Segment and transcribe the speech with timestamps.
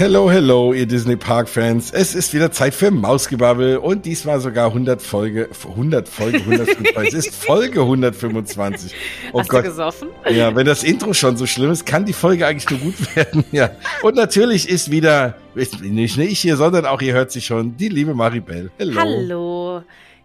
[0.00, 1.90] Hello, hello, ihr Disney Park Fans.
[1.92, 6.94] Es ist wieder Zeit für Mausgebabbel und diesmal sogar 100 Folge, 100 Folge, 125.
[7.06, 8.94] es ist Folge 125.
[9.34, 9.62] Oh Hast Gott.
[9.62, 10.08] du gesoffen?
[10.30, 13.44] Ja, wenn das Intro schon so schlimm ist, kann die Folge eigentlich nur gut werden.
[13.52, 13.72] Ja.
[14.00, 17.90] Und natürlich ist wieder, nicht nur ich hier, sondern auch ihr hört sich schon, die
[17.90, 18.70] liebe Maribel.
[18.78, 18.98] Hello.
[18.98, 19.59] Hallo.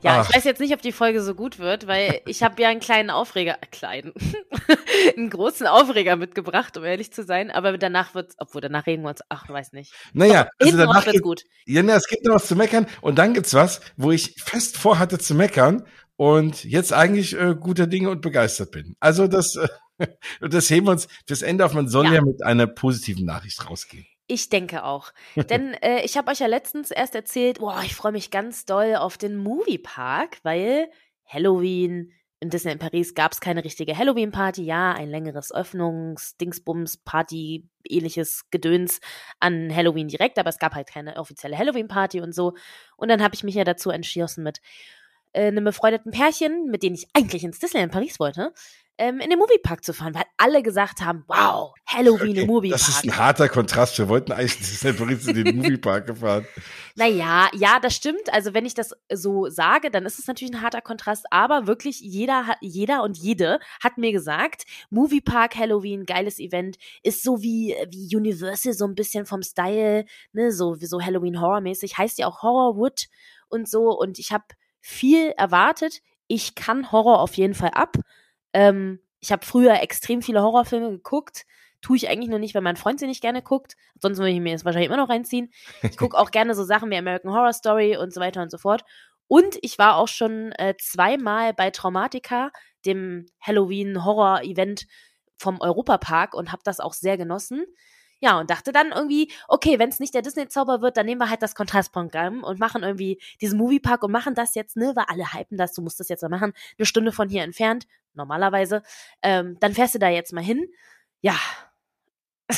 [0.06, 0.30] Ja, Ach.
[0.30, 2.80] ich weiß jetzt nicht, ob die Folge so gut wird, weil ich habe ja einen
[2.80, 4.14] kleinen Aufreger, äh, kleinen,
[5.18, 7.50] einen großen Aufreger mitgebracht, um ehrlich zu sein.
[7.50, 9.94] Aber danach wird's, obwohl danach reden wir uns, ach, weiß nicht.
[10.14, 11.42] Naja, Doch, also danach wird's gut.
[11.66, 14.78] Ja, na, es gibt noch was zu meckern und dann gibt's was, wo ich fest
[14.78, 18.96] vorhatte zu meckern und jetzt eigentlich äh, guter Dinge und begeistert bin.
[19.00, 20.08] Also das, äh,
[20.48, 21.74] das heben wir uns fürs Ende auf.
[21.74, 24.06] Man soll ja, ja mit einer positiven Nachricht rausgehen.
[24.28, 25.14] Ich denke auch.
[25.50, 28.96] Denn äh, ich habe euch ja letztens erst erzählt, boah, ich freue mich ganz doll
[28.96, 30.90] auf den Moviepark, weil
[31.26, 38.50] Halloween, in Disney in Paris gab es keine richtige Halloween-Party, ja, ein längeres Öffnungs-Dingsbums-Party, ähnliches
[38.52, 39.00] Gedöns
[39.40, 42.54] an Halloween direkt, aber es gab halt keine offizielle Halloween-Party und so.
[42.98, 44.60] Und dann habe ich mich ja dazu entschlossen mit
[45.36, 48.54] äh, einem befreundeten Pärchen, mit denen ich eigentlich ins Disneyland Paris wollte,
[48.98, 52.80] ähm, in den Moviepark zu fahren, weil alle gesagt haben, wow, Halloween okay, im Moviepark.
[52.80, 53.98] Das ist ein harter Kontrast.
[53.98, 56.48] Wir wollten eigentlich Disneyland Paris in den Moviepark gefahren.
[56.96, 58.32] Naja, ja, das stimmt.
[58.32, 62.00] Also wenn ich das so sage, dann ist es natürlich ein harter Kontrast, aber wirklich
[62.00, 68.16] jeder, jeder und jede hat mir gesagt, Moviepark Halloween, geiles Event, ist so wie, wie
[68.16, 73.08] Universal, so ein bisschen vom Style, ne, so, so Halloween Horror-mäßig, heißt ja auch Horrorwood
[73.50, 74.46] und so und ich habe
[74.86, 76.02] viel erwartet.
[76.28, 77.98] Ich kann Horror auf jeden Fall ab.
[78.54, 81.48] Ähm, ich habe früher extrem viele Horrorfilme geguckt.
[81.82, 83.76] Tue ich eigentlich nur nicht, weil mein Freund sie nicht gerne guckt.
[84.00, 85.52] Sonst würde ich mir das wahrscheinlich immer noch reinziehen.
[85.82, 88.60] Ich gucke auch gerne so Sachen wie American Horror Story und so weiter und so
[88.60, 88.84] fort.
[89.28, 92.52] Und ich war auch schon äh, zweimal bei Traumatica,
[92.86, 94.86] dem Halloween-Horror-Event
[95.40, 97.66] vom Europapark und habe das auch sehr genossen.
[98.22, 101.30] Ja, und dachte dann irgendwie, okay, wenn es nicht der Disney-Zauber wird, dann nehmen wir
[101.30, 105.34] halt das Kontrastprogramm und machen irgendwie diesen Moviepark und machen das jetzt, ne, weil alle
[105.34, 108.84] hypen das, du musst das jetzt mal machen, eine Stunde von hier entfernt, normalerweise.
[109.22, 110.66] Ähm, dann fährst du da jetzt mal hin.
[111.22, 111.38] Ja,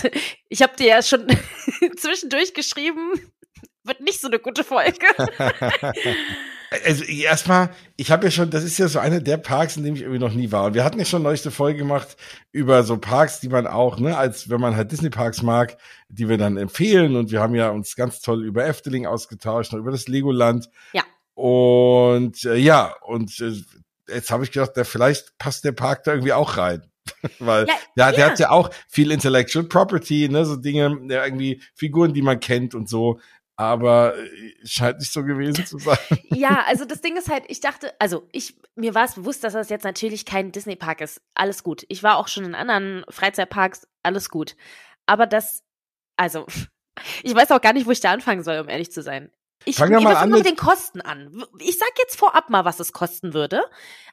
[0.50, 1.28] ich habe dir ja schon
[1.98, 3.32] zwischendurch geschrieben,
[3.84, 5.08] wird nicht so eine gute Folge.
[6.86, 9.96] Also erstmal, ich habe ja schon, das ist ja so einer der Parks, in dem
[9.96, 10.66] ich irgendwie noch nie war.
[10.66, 12.18] Und wir hatten ja schon neulich eine Folge gemacht
[12.52, 15.78] über so Parks, die man auch, ne, als wenn man halt Disney-Parks mag,
[16.10, 17.16] die wir dann empfehlen.
[17.16, 20.70] Und wir haben ja uns ganz toll über Efteling ausgetauscht und über das Legoland.
[20.94, 21.04] Ja.
[21.36, 23.54] Und äh, ja, und äh,
[24.14, 26.82] jetzt habe ich gedacht, der, vielleicht passt der Park da irgendwie auch rein.
[27.40, 28.30] Weil ja, ja, der ja.
[28.32, 32.76] hat ja auch viel Intellectual Property, ne, so Dinge, ja, irgendwie Figuren, die man kennt
[32.76, 33.20] und so
[33.58, 35.98] aber äh, scheint nicht so gewesen zu sein.
[36.30, 39.54] Ja, also das Ding ist halt, ich dachte, also ich, mir war es bewusst, dass
[39.54, 41.22] das jetzt natürlich kein Disney-Park ist.
[41.34, 41.84] Alles gut.
[41.90, 44.56] Ich war auch schon in anderen Freizeitparks, alles gut.
[45.08, 45.64] Aber das,
[46.16, 46.46] also,
[47.24, 49.32] ich weiß auch gar nicht, wo ich da anfangen soll, um ehrlich zu sein.
[49.66, 51.44] Ich fange mal an mit den Kosten an.
[51.60, 53.64] Ich sag jetzt vorab mal, was es kosten würde.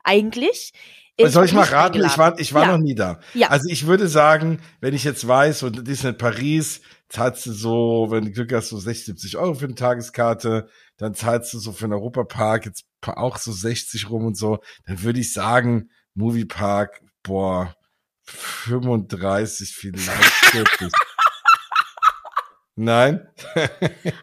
[0.03, 0.73] Eigentlich.
[1.17, 2.03] Ich Soll ich mal raten?
[2.05, 2.73] Ich war, ich war ja.
[2.73, 3.21] noch nie da.
[3.35, 3.49] Ja.
[3.49, 6.81] Also ich würde sagen, wenn ich jetzt weiß, und Disneyland Paris,
[7.15, 11.15] zahlst du so, wenn du Glück hast, so 60, 70 Euro für eine Tageskarte, dann
[11.15, 15.21] zahlst du so für einen Europapark jetzt auch so 60 rum und so, dann würde
[15.21, 17.77] ich sagen, Moviepark, boah,
[18.25, 20.93] 35 vielleicht 40.
[22.75, 23.29] Nein?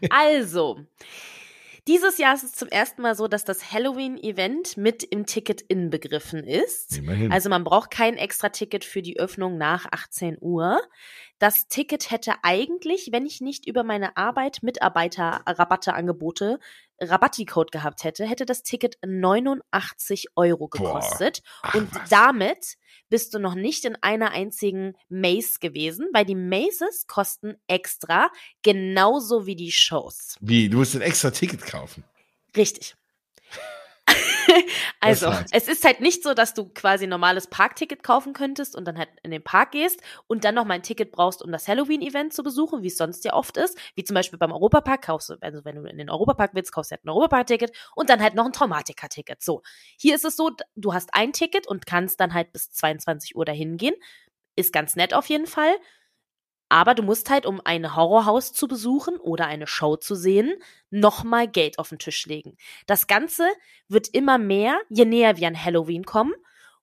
[0.09, 0.85] also,
[1.87, 6.43] dieses Jahr ist es zum ersten Mal so, dass das Halloween-Event mit im Ticket inbegriffen
[6.43, 6.97] ist.
[6.97, 7.31] Immerhin.
[7.31, 10.79] Also man braucht kein extra Ticket für die Öffnung nach 18 Uhr.
[11.39, 16.59] Das Ticket hätte eigentlich, wenn ich nicht über meine Arbeit Mitarbeiter-Rabatte-Angebote
[17.01, 21.41] Rabatticode gehabt hätte, hätte das Ticket 89 Euro gekostet.
[21.61, 22.09] Ach, und was?
[22.09, 22.77] damit
[23.09, 28.29] bist du noch nicht in einer einzigen Maze gewesen, weil die Mazes kosten extra,
[28.61, 30.35] genauso wie die Shows.
[30.39, 30.69] Wie?
[30.69, 32.03] Du musst ein extra Ticket kaufen.
[32.55, 32.95] Richtig.
[34.99, 38.97] also, es ist halt nicht so, dass du quasi normales Parkticket kaufen könntest und dann
[38.97, 42.33] halt in den Park gehst und dann noch mal ein Ticket brauchst, um das Halloween-Event
[42.33, 43.77] zu besuchen, wie es sonst ja oft ist.
[43.95, 46.91] Wie zum Beispiel beim Europapark kaufst du, also wenn du in den Europapark willst, kaufst
[46.91, 49.41] du halt ein Europapark-Ticket und dann halt noch ein Traumatiker-Ticket.
[49.41, 49.61] So.
[49.97, 53.45] Hier ist es so, du hast ein Ticket und kannst dann halt bis 22 Uhr
[53.45, 53.95] dahin gehen.
[54.55, 55.73] Ist ganz nett auf jeden Fall.
[56.71, 60.53] Aber du musst halt, um ein Horrorhaus zu besuchen oder eine Show zu sehen,
[60.89, 62.55] nochmal Geld auf den Tisch legen.
[62.87, 63.43] Das Ganze
[63.89, 66.31] wird immer mehr, je näher wir an Halloween kommen.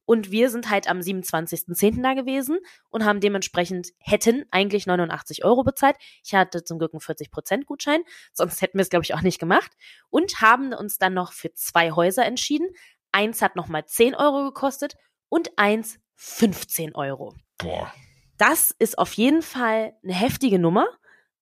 [0.05, 2.03] Und wir sind halt am 27.10.
[2.03, 2.59] da gewesen
[2.91, 5.97] und haben dementsprechend, hätten eigentlich 89 Euro bezahlt.
[6.23, 8.03] Ich hatte zum Glück einen 40% Gutschein,
[8.35, 9.73] sonst hätten wir es, glaube ich, auch nicht gemacht.
[10.11, 12.69] Und haben uns dann noch für zwei Häuser entschieden.
[13.11, 14.97] Eins hat nochmal 10 Euro gekostet
[15.31, 17.35] und eins 15 Euro.
[17.57, 17.91] Boah.
[18.39, 20.87] Das ist auf jeden Fall eine heftige Nummer.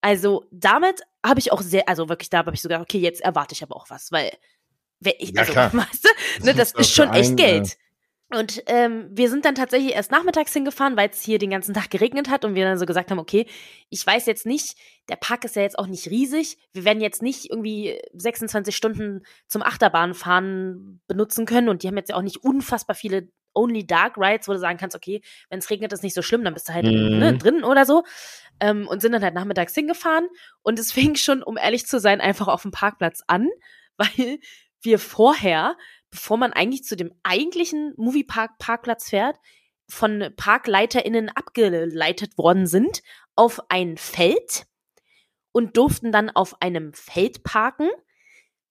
[0.00, 3.54] Also damit habe ich auch sehr, also wirklich, da habe ich sogar, okay, jetzt erwarte
[3.54, 4.30] ich aber auch was, weil,
[5.00, 5.72] ich, ja, also, klar.
[5.74, 7.76] weißt du, ne, das, das ist schon echt ein, Geld.
[8.34, 11.90] Und ähm, wir sind dann tatsächlich erst nachmittags hingefahren, weil es hier den ganzen Tag
[11.90, 13.46] geregnet hat und wir dann so gesagt haben, okay,
[13.88, 14.76] ich weiß jetzt nicht,
[15.08, 16.58] der Park ist ja jetzt auch nicht riesig.
[16.72, 22.10] Wir werden jetzt nicht irgendwie 26 Stunden zum Achterbahnfahren benutzen können und die haben jetzt
[22.10, 25.70] ja auch nicht unfassbar viele Only Dark Rides, wo du sagen kannst, okay, wenn es
[25.70, 27.18] regnet, ist nicht so schlimm, dann bist du halt Mhm.
[27.18, 28.04] ne, drin oder so.
[28.60, 30.28] Ähm, und sind dann halt nachmittags hingefahren
[30.62, 33.48] und es fing schon, um ehrlich zu sein, einfach auf dem Parkplatz an,
[33.96, 34.38] weil
[34.82, 35.76] wir vorher
[36.10, 39.36] bevor man eigentlich zu dem eigentlichen Moviepark Parkplatz fährt,
[39.88, 43.02] von ParkleiterInnen abgeleitet worden sind
[43.36, 44.66] auf ein Feld
[45.52, 47.88] und durften dann auf einem Feld parken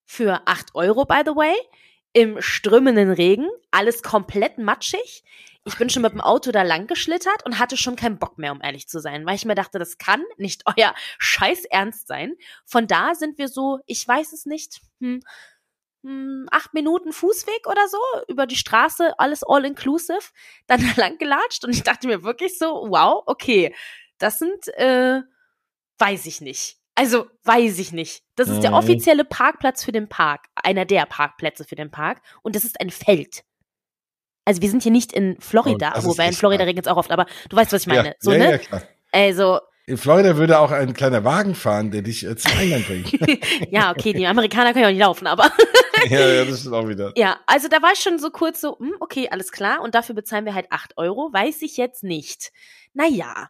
[0.06, 1.54] für 8 Euro, by the way,
[2.16, 5.26] im strömenden Regen, alles komplett matschig.
[5.66, 8.54] Ich bin schon mit dem Auto da lang geschlittert und hatte schon keinen Bock mehr,
[8.54, 12.36] um ehrlich zu sein, weil ich mir dachte, das kann nicht euer Scheiß ernst sein.
[12.66, 15.20] Von da sind wir so, ich weiß es nicht, hm,
[16.04, 20.32] hm, acht Minuten Fußweg oder so über die Straße, alles all inclusive,
[20.68, 23.76] dann lang gelatscht und ich dachte mir wirklich so, wow, okay,
[24.20, 25.22] das sind, äh,
[25.98, 26.78] weiß ich nicht.
[26.96, 28.24] Also weiß ich nicht.
[28.36, 28.78] Das ist der Mhm.
[28.78, 32.90] offizielle Parkplatz für den Park, einer der Parkplätze für den Park und das ist ein
[32.90, 33.44] Feld.
[34.46, 37.12] Also wir sind hier nicht in Florida, Oh, wobei in Florida regnet es auch oft,
[37.12, 38.10] aber du weißt, was ich meine.
[38.10, 38.52] ja, so, ja, ne?
[38.52, 38.84] ja, klar.
[39.12, 43.12] Also, In Florida würde auch ein kleiner Wagen fahren, der dich äh, zum Eingang bringt.
[43.72, 45.52] ja, okay, die Amerikaner können ja auch nicht laufen, aber
[46.10, 47.12] ja, ja, das ist auch wieder.
[47.18, 49.82] Ja, also da war ich schon so kurz so, hm, okay, alles klar.
[49.82, 51.30] Und dafür bezahlen wir halt 8 Euro.
[51.34, 52.52] Weiß ich jetzt nicht.
[52.94, 53.50] Naja,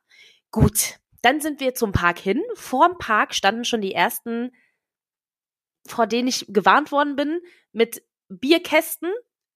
[0.52, 0.96] gut.
[1.26, 2.42] Dann sind wir zum Park hin.
[2.54, 4.52] Vorm Park standen schon die ersten,
[5.88, 7.42] vor denen ich gewarnt worden bin,
[7.72, 9.12] mit Bierkästen,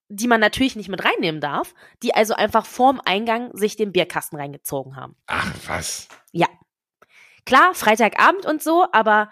[0.07, 4.39] die man natürlich nicht mit reinnehmen darf, die also einfach vorm Eingang sich den Bierkasten
[4.39, 5.15] reingezogen haben.
[5.27, 6.07] Ach, was?
[7.45, 9.31] Klar, Freitagabend und so, aber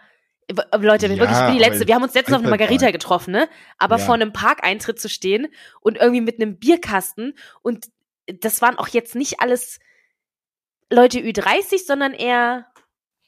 [0.50, 1.88] w- Leute, Ja, wirklich, ich bin die Letzte.
[1.88, 3.48] Wir haben uns letztens auf eine Margarita getroffen, ne?
[3.78, 4.06] Aber Ja.
[4.06, 5.48] vor einem Parkeintritt zu stehen
[5.82, 7.88] und irgendwie mit einem Bierkasten und
[8.28, 9.80] das waren auch jetzt nicht alles
[10.90, 12.68] Leute Ü30, sondern eher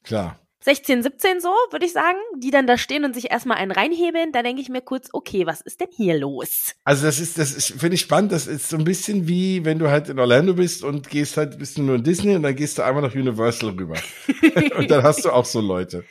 [0.04, 0.40] Klar.
[0.62, 4.34] 16, 17 so, würde ich sagen, die dann da stehen und sich erstmal einen reinhebeln.
[4.34, 6.76] Da denke ich mir kurz, okay, was ist denn hier los?
[6.84, 8.34] Also das ist, das ist, finde ich spannend.
[8.34, 11.58] Das ist so ein bisschen wie, wenn du halt in Orlando bist und gehst halt,
[11.60, 13.96] bist du nur in Disney und dann gehst du einmal nach Universal rüber.
[14.78, 16.04] und dann hast du auch so Leute.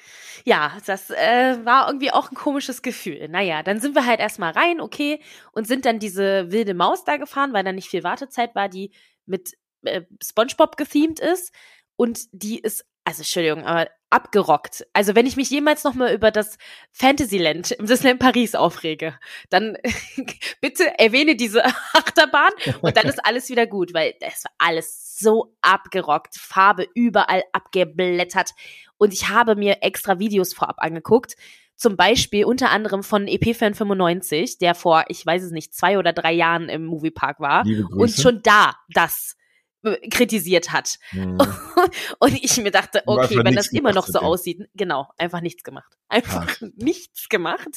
[0.44, 3.28] Ja, das äh, war irgendwie auch ein komisches Gefühl.
[3.28, 5.20] Naja, dann sind wir halt erstmal rein, okay,
[5.52, 8.92] und sind dann diese wilde Maus da gefahren, weil da nicht viel Wartezeit war, die
[9.26, 9.52] mit
[9.82, 11.52] äh, SpongeBob gethemed ist.
[11.96, 14.86] Und die ist, also Entschuldigung, aber abgerockt.
[14.92, 16.56] Also wenn ich mich jemals noch mal über das
[16.92, 19.18] Fantasyland im Disneyland Paris aufrege,
[19.50, 19.76] dann
[20.60, 25.54] bitte erwähne diese Achterbahn und dann ist alles wieder gut, weil das war alles so
[25.60, 28.52] abgerockt, Farbe überall abgeblättert
[28.96, 31.36] und ich habe mir extra Videos vorab angeguckt.
[31.76, 36.12] Zum Beispiel unter anderem von EP-Fan 95, der vor, ich weiß es nicht, zwei oder
[36.12, 39.36] drei Jahren im Moviepark war und schon da das
[40.10, 40.98] kritisiert hat.
[41.10, 41.38] Hm.
[42.18, 45.92] Und ich mir dachte, okay, wenn das immer noch so aussieht, genau, einfach nichts gemacht.
[46.10, 47.68] Einfach nichts gemacht.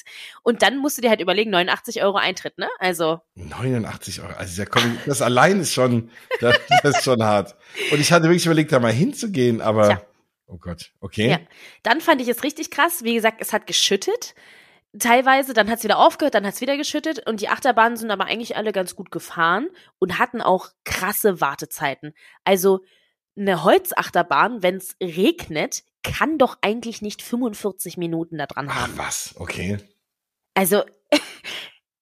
[0.41, 2.69] Und dann musst du dir halt überlegen, 89 Euro Eintritt, ne?
[2.79, 4.31] Also, 89 Euro.
[4.37, 6.09] Also ja, komm, das allein ist schon,
[6.39, 7.57] das, das ist schon hart.
[7.91, 10.01] Und ich hatte wirklich überlegt, da mal hinzugehen, aber Tja.
[10.47, 11.29] oh Gott, okay.
[11.29, 11.39] Ja.
[11.83, 13.03] Dann fand ich es richtig krass.
[13.03, 14.33] Wie gesagt, es hat geschüttet.
[15.00, 17.25] Teilweise, dann hat es wieder aufgehört, dann hat es wieder geschüttet.
[17.27, 19.69] Und die Achterbahnen sind aber eigentlich alle ganz gut gefahren
[20.00, 22.13] und hatten auch krasse Wartezeiten.
[22.43, 22.81] Also
[23.38, 28.98] eine Holzachterbahn, wenn es regnet, kann doch eigentlich nicht 45 Minuten da dran Ach haben.
[28.98, 29.77] was, okay.
[30.53, 30.83] Also,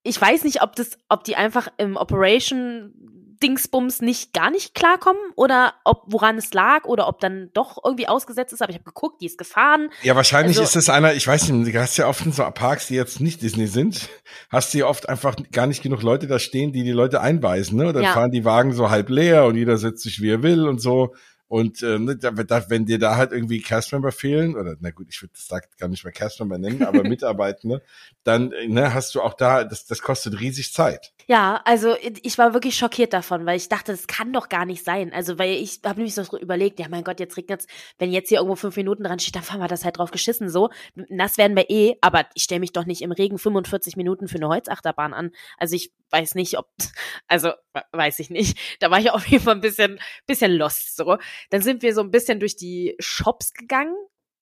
[0.03, 2.93] ich weiß nicht, ob das, ob die einfach im Operation
[3.41, 8.07] Dingsbums nicht gar nicht klarkommen oder ob woran es lag oder ob dann doch irgendwie
[8.07, 8.61] ausgesetzt ist.
[8.61, 9.89] Aber ich habe geguckt, die ist gefahren.
[10.03, 12.43] Ja, wahrscheinlich Also- ist das einer, ich weiß nicht, du hast ja oft in so
[12.51, 14.09] Parks, die jetzt nicht Disney sind,
[14.49, 17.77] hast du ja oft einfach gar nicht genug Leute da stehen, die die Leute einweisen,
[17.77, 17.87] ne?
[17.87, 18.11] Und dann Ja.
[18.13, 21.13] fahren die Wagen so halb leer und jeder setzt sich, wie er will und so.
[21.49, 25.07] Und äh, ne, da, da, wenn dir da halt irgendwie Castmember fehlen, oder na gut,
[25.09, 27.81] ich würde das da gar nicht mehr Castmember nennen, aber Mitarbeitende,
[28.23, 31.11] dann ne, hast du auch da, das, das kostet riesig Zeit.
[31.27, 34.83] Ja, also ich war wirklich schockiert davon, weil ich dachte, das kann doch gar nicht
[34.83, 35.11] sein.
[35.11, 37.65] Also, weil ich habe nämlich so überlegt, ja mein Gott, jetzt regnet's,
[37.97, 40.49] wenn jetzt hier irgendwo fünf Minuten dran steht, dann fahren wir das halt drauf geschissen
[40.49, 40.69] so.
[41.09, 44.37] Nass werden wir eh, aber ich stelle mich doch nicht im Regen 45 Minuten für
[44.37, 45.31] eine Holzachterbahn an.
[45.57, 46.67] Also ich weiß nicht, ob,
[47.27, 47.51] also
[47.91, 48.57] weiß ich nicht.
[48.79, 51.17] Da war ich auf jeden Fall ein bisschen, bisschen lost so.
[51.49, 53.95] Dann sind wir so ein bisschen durch die Shops gegangen.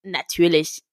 [0.04, 0.84] Natürlich,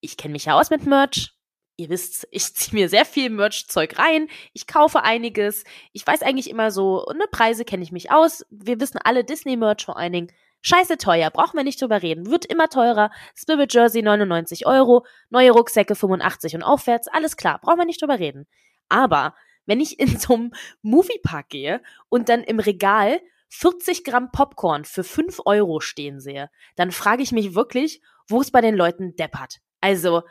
[0.00, 1.32] ich kenne mich ja aus mit Merch.
[1.76, 4.28] Ihr wisst, ich ziehe mir sehr viel Merch-Zeug rein.
[4.52, 5.64] Ich kaufe einiges.
[5.92, 8.44] Ich weiß eigentlich immer so, ne, Preise kenne ich mich aus.
[8.50, 10.32] Wir wissen alle Disney-Merch vor allen Dingen.
[10.62, 12.26] Scheiße teuer, brauchen wir nicht drüber reden.
[12.26, 13.10] Wird immer teurer.
[13.36, 18.18] Spirit Jersey 99 Euro, neue Rucksäcke 85 und aufwärts, alles klar, brauchen wir nicht drüber
[18.18, 18.48] reden.
[18.88, 19.34] Aber
[19.66, 25.04] wenn ich in so einem Moviepark gehe und dann im Regal 40 Gramm Popcorn für
[25.04, 29.60] 5 Euro stehen sehe, dann frage ich mich wirklich, wo es bei den Leuten deppert.
[29.80, 30.22] Also,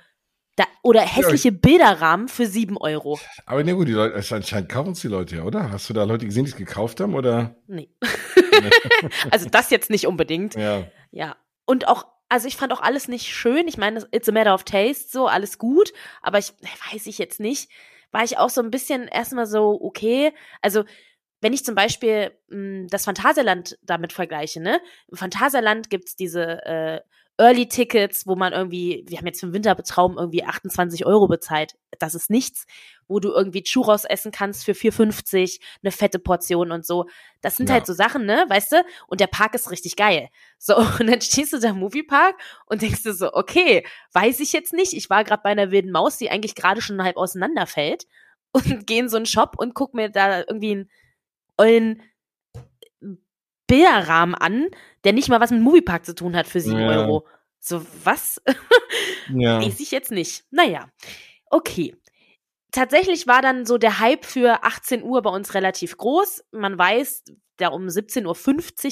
[0.56, 3.20] da, oder hässliche ja, Bilderrahmen für 7 Euro.
[3.46, 5.72] Aber ne gut, die Leute, anscheinend kaufen es die Leute ja, oder?
[5.72, 7.56] Hast du da Leute gesehen, die es gekauft haben, oder?
[7.68, 7.90] Nee.
[9.32, 10.56] also das jetzt nicht unbedingt.
[10.56, 10.86] Ja.
[11.12, 11.36] Ja.
[11.66, 13.68] Und auch, also ich fand auch alles nicht schön.
[13.68, 15.92] Ich meine, it's a matter of taste, so, alles gut.
[16.22, 16.54] Aber ich,
[16.92, 17.70] weiß ich jetzt nicht,
[18.12, 20.32] war ich auch so ein bisschen erstmal so, okay.
[20.62, 20.86] Also,
[21.46, 24.82] wenn ich zum Beispiel mh, hm, das Phantasialand damit vergleiche, ne?
[25.12, 27.02] Im Phantasialand gibt's diese äh,
[27.38, 31.76] Early Tickets, wo man irgendwie, wir haben jetzt für den Wintertraum irgendwie 28 Euro bezahlt.
[32.00, 32.66] Das ist nichts,
[33.08, 37.06] wo du irgendwie Churros essen kannst für 4,50, eine fette Portion und so.
[37.42, 37.76] Das sind ja.
[37.76, 38.84] halt so Sachen, ne, weißt du?
[39.06, 40.30] Und der Park ist richtig geil.
[40.58, 44.52] So, und dann stehst du da im Moviepark und denkst du so, okay, weiß ich
[44.52, 44.94] jetzt nicht.
[44.94, 48.08] Ich war gerade bei einer wilden Maus, die eigentlich gerade schon halb auseinanderfällt
[48.52, 50.90] und geh in so einen Shop und guck mir da irgendwie einen
[51.58, 52.02] ollen
[53.68, 54.68] Bilderrahmen an,
[55.04, 56.90] der nicht mal was mit Moviepark zu tun hat für sieben ja.
[56.90, 57.28] Euro.
[57.60, 58.42] So, was?
[59.34, 59.60] ja.
[59.62, 60.46] Weiß ich jetzt nicht.
[60.52, 60.90] Naja,
[61.50, 61.96] okay.
[62.72, 66.44] Tatsächlich war dann so der Hype für 18 Uhr bei uns relativ groß.
[66.52, 67.24] Man weiß,
[67.58, 68.26] da um 17.50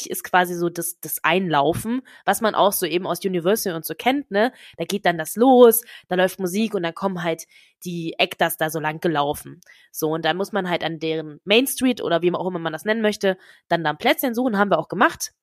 [0.05, 3.86] Uhr ist quasi so das, das Einlaufen, was man auch so eben aus Universal und
[3.86, 4.51] so kennt, ne?
[4.77, 7.43] Da geht dann das los, da läuft Musik und dann kommen halt
[7.86, 9.62] die Actors da so lang gelaufen.
[9.91, 12.74] So, und dann muss man halt an deren Main Street oder wie auch immer man
[12.74, 15.34] das nennen möchte, dann da ein Plätzchen suchen, haben wir auch gemacht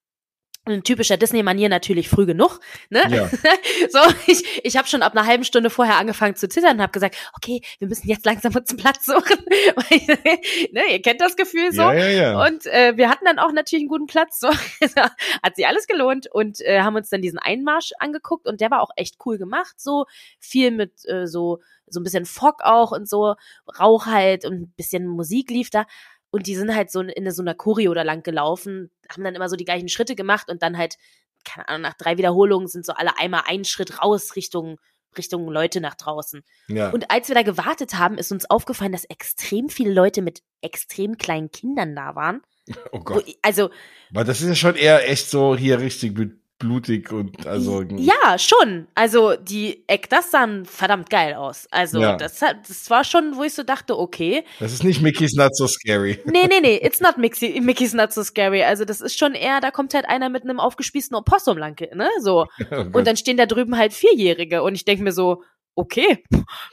[0.66, 2.60] in typischer Disney-Manier natürlich früh genug.
[2.90, 3.02] Ne?
[3.08, 3.28] Ja.
[3.90, 6.92] so, ich, ich habe schon ab einer halben Stunde vorher angefangen zu zittern und habe
[6.92, 9.38] gesagt, okay, wir müssen jetzt langsam uns einen Platz suchen.
[10.72, 11.82] ne, ihr kennt das Gefühl so.
[11.82, 12.46] Ja, ja, ja.
[12.46, 14.38] Und äh, wir hatten dann auch natürlich einen guten Platz.
[14.38, 14.50] So.
[15.42, 18.82] Hat sich alles gelohnt und äh, haben uns dann diesen Einmarsch angeguckt und der war
[18.82, 19.80] auch echt cool gemacht.
[19.80, 20.04] So
[20.38, 23.34] viel mit äh, so so ein bisschen Fock auch und so
[23.78, 25.86] Rauch halt und ein bisschen Musik lief da.
[26.30, 29.48] Und die sind halt so in so einer Choreo da lang gelaufen, haben dann immer
[29.48, 30.96] so die gleichen Schritte gemacht und dann halt,
[31.44, 34.78] keine Ahnung, nach drei Wiederholungen sind so alle einmal einen Schritt raus Richtung,
[35.18, 36.42] Richtung Leute nach draußen.
[36.68, 36.90] Ja.
[36.90, 41.18] Und als wir da gewartet haben, ist uns aufgefallen, dass extrem viele Leute mit extrem
[41.18, 42.42] kleinen Kindern da waren.
[42.92, 43.26] Oh Gott.
[43.26, 43.70] Wo, also.
[44.10, 47.82] Weil das ist ja schon eher echt so hier richtig mit blutig und also.
[47.82, 48.86] Ja, schon.
[48.94, 51.66] Also die das sahen verdammt geil aus.
[51.72, 52.16] Also ja.
[52.16, 54.44] das, das war schon, wo ich so dachte, okay.
[54.60, 56.20] Das ist nicht Mickey's Not So Scary.
[56.24, 58.62] Nee, nee, nee, it's not Mickey, Mickey's Not So Scary.
[58.62, 62.08] Also das ist schon eher, da kommt halt einer mit einem aufgespießten Opossum lang, ne?
[62.20, 62.46] So.
[62.72, 65.42] Oh und dann stehen da drüben halt Vierjährige und ich denke mir so,
[65.74, 66.22] okay.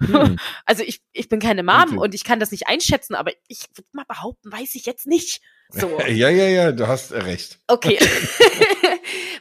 [0.03, 0.37] Hm.
[0.65, 1.97] Also ich, ich bin keine Mom okay.
[1.97, 5.41] und ich kann das nicht einschätzen, aber ich würde mal behaupten, weiß ich jetzt nicht.
[5.69, 5.99] So.
[6.07, 7.59] Ja, ja, ja, du hast recht.
[7.67, 7.97] Okay.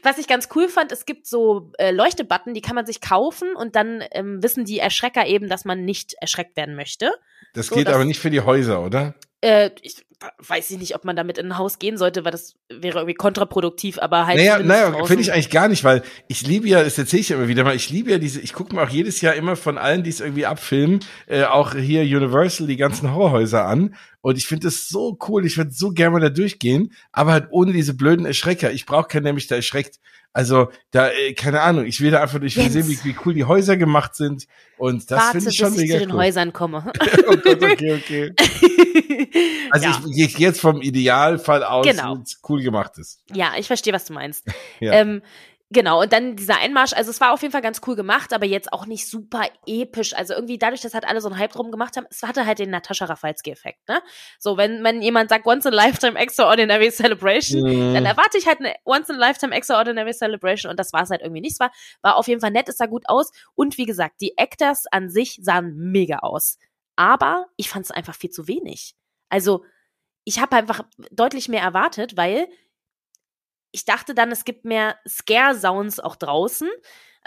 [0.03, 3.55] Was ich ganz cool fand, es gibt so äh, Leuchtebutton, die kann man sich kaufen
[3.57, 7.11] und dann ähm, wissen die Erschrecker eben, dass man nicht erschreckt werden möchte.
[7.55, 9.15] Das so, geht aber nicht für die Häuser, oder?
[9.47, 10.05] Äh, ich
[10.39, 13.15] weiß ich nicht, ob man damit in ein Haus gehen sollte, weil das wäre irgendwie
[13.15, 14.39] kontraproduktiv, aber halt.
[14.39, 17.37] Naja, naja finde ich eigentlich gar nicht, weil ich liebe ja, das erzähle ich ja
[17.37, 19.79] immer wieder mal, ich liebe ja diese, ich gucke mir auch jedes Jahr immer von
[19.79, 23.95] allen, die es irgendwie abfilmen, äh, auch hier Universal, die ganzen Horrorhäuser an.
[24.21, 27.47] Und ich finde das so cool, ich würde so gerne mal da durchgehen, aber halt
[27.51, 28.73] ohne diese blöden Erschrecker.
[28.73, 30.01] Ich brauche keinen, der mich da erschreckt.
[30.37, 33.45] Also da, äh, keine Ahnung, ich will da einfach durch sehen, wie, wie cool die
[33.45, 34.47] Häuser gemacht sind.
[34.77, 36.25] Und das finde ich schon bis mega ich zu den cool.
[36.25, 36.93] Häusern komme.
[37.27, 38.33] oh Gott, okay, okay.
[39.71, 40.01] Also ja.
[40.15, 42.19] ich, gehe jetzt vom Idealfall aus, genau.
[42.49, 43.21] cool gemacht ist.
[43.35, 44.45] Ja, ich verstehe, was du meinst.
[44.81, 44.93] ja.
[44.93, 45.23] ähm,
[45.71, 48.47] Genau, und dann dieser Einmarsch, also es war auf jeden Fall ganz cool gemacht, aber
[48.47, 50.15] jetzt auch nicht super episch.
[50.15, 52.61] Also irgendwie dadurch, dass halt alle so einen Hype drum gemacht haben, es hatte halt
[52.61, 54.01] den Natascha Rafalski-Effekt, ne?
[54.39, 57.95] So, wenn, wenn jemand sagt Once in a Lifetime Extraordinary Celebration, mhm.
[57.95, 61.11] dann erwarte ich halt eine Once in a Lifetime Extraordinary Celebration und das war es
[61.11, 61.55] halt irgendwie nicht.
[61.55, 64.39] Es war, war auf jeden Fall nett, es sah gut aus und wie gesagt, die
[64.39, 66.59] Actors an sich sahen mega aus.
[66.97, 68.97] Aber ich fand es einfach viel zu wenig.
[69.29, 69.65] Also,
[70.25, 72.49] ich habe einfach deutlich mehr erwartet, weil
[73.73, 76.69] ich dachte dann, es gibt mehr Scare-Sounds auch draußen.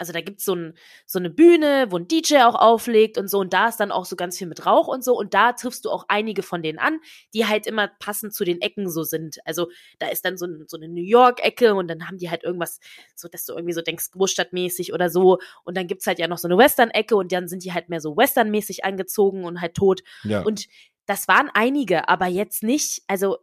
[0.00, 0.72] Also da gibt's so, ein,
[1.04, 3.38] so eine Bühne, wo ein DJ auch auflegt und so.
[3.38, 5.14] Und da ist dann auch so ganz viel mit Rauch und so.
[5.14, 7.00] Und da triffst du auch einige von denen an,
[7.34, 9.36] die halt immer passend zu den Ecken so sind.
[9.44, 12.80] Also da ist dann so, so eine New York-Ecke und dann haben die halt irgendwas,
[13.14, 15.38] so dass du irgendwie so denkst, Großstadtmäßig oder so.
[15.64, 18.00] Und dann gibt's halt ja noch so eine Western-Ecke und dann sind die halt mehr
[18.00, 20.00] so Western-mäßig angezogen und halt tot.
[20.24, 20.40] Ja.
[20.40, 20.66] Und
[21.04, 23.36] das waren einige, aber jetzt nicht, also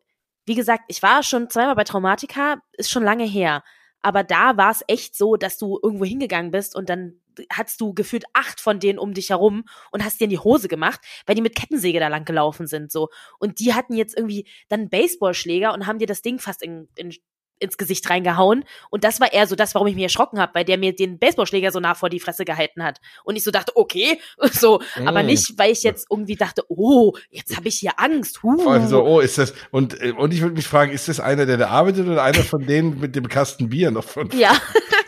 [0.48, 3.64] wie gesagt, ich war schon zweimal bei Traumatika, ist schon lange her.
[4.08, 7.20] Aber da war es echt so, dass du irgendwo hingegangen bist und dann
[7.52, 10.70] hattest du gefühlt acht von denen um dich herum und hast dir in die Hose
[10.70, 13.10] gemacht, weil die mit Kettensäge da lang gelaufen sind, so.
[13.38, 17.14] Und die hatten jetzt irgendwie dann Baseballschläger und haben dir das Ding fast in, in
[17.60, 18.64] ins Gesicht reingehauen.
[18.90, 21.20] Und das war eher so das, warum ich mich erschrocken habe, weil der mir den
[21.20, 23.00] Baseballschläger so nah vor die Fresse gehalten hat.
[23.24, 24.20] Und ich so dachte, okay,
[24.52, 25.08] so, mm.
[25.08, 28.44] aber nicht, weil ich jetzt irgendwie dachte, oh, jetzt habe ich hier Angst.
[28.44, 28.88] Huh.
[28.88, 31.58] So, oh, ist das, und, äh, und ich würde mich fragen, ist das einer, der
[31.58, 34.30] da arbeitet oder einer von denen mit dem Kasten Bier noch von?
[34.32, 34.56] Ja.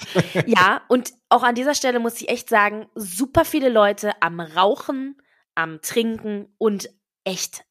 [0.45, 5.15] ja, und auch an dieser Stelle muss ich echt sagen, super viele Leute am Rauchen,
[5.55, 6.89] am Trinken und
[7.23, 7.65] echt,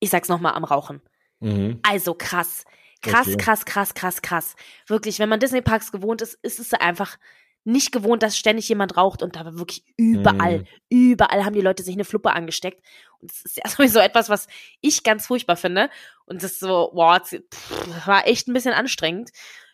[0.00, 1.02] ich sag's nochmal, am Rauchen.
[1.40, 1.80] Mhm.
[1.82, 2.64] Also krass.
[3.02, 3.36] Krass, okay.
[3.36, 4.56] krass, krass, krass, krass.
[4.86, 7.16] Wirklich, wenn man Disney-Parks gewohnt ist, ist es einfach
[7.64, 10.66] nicht gewohnt, dass ständig jemand raucht und da war wirklich überall, mm.
[10.88, 12.82] überall haben die Leute sich eine Fluppe angesteckt.
[13.20, 14.48] Und das ist ja sowieso etwas, was
[14.80, 15.90] ich ganz furchtbar finde.
[16.24, 19.30] Und das ist so, wow, pff, war echt ein bisschen anstrengend.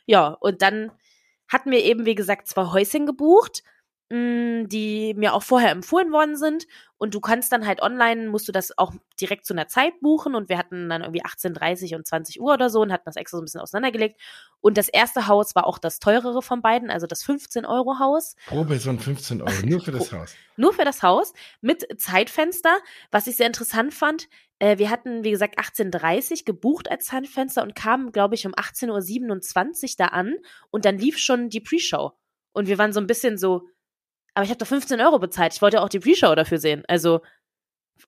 [0.06, 0.90] Ja, und dann
[1.48, 3.62] hatten wir eben, wie gesagt, zwei Häuschen gebucht
[4.14, 6.68] Mm, die mir auch vorher empfohlen worden sind.
[6.98, 10.36] Und du kannst dann halt online, musst du das auch direkt zu einer Zeit buchen.
[10.36, 13.38] Und wir hatten dann irgendwie 18.30 und 20 Uhr oder so und hatten das extra
[13.38, 14.20] so ein bisschen auseinandergelegt.
[14.60, 18.36] Und das erste Haus war auch das teurere von beiden, also das 15-Euro-Haus.
[18.46, 20.34] Pro Person 15 Euro, nur für das Haus.
[20.56, 22.76] Nur für das Haus mit Zeitfenster.
[23.10, 24.28] Was ich sehr interessant fand,
[24.60, 29.82] äh, wir hatten, wie gesagt, 18.30 gebucht als Zeitfenster und kamen, glaube ich, um 18.27
[29.82, 30.36] Uhr da an.
[30.70, 32.12] Und dann lief schon die Pre-Show.
[32.52, 33.66] Und wir waren so ein bisschen so,
[34.34, 35.54] aber ich habe doch 15 Euro bezahlt.
[35.54, 36.82] Ich wollte auch die Pre-Show dafür sehen.
[36.88, 37.20] Also,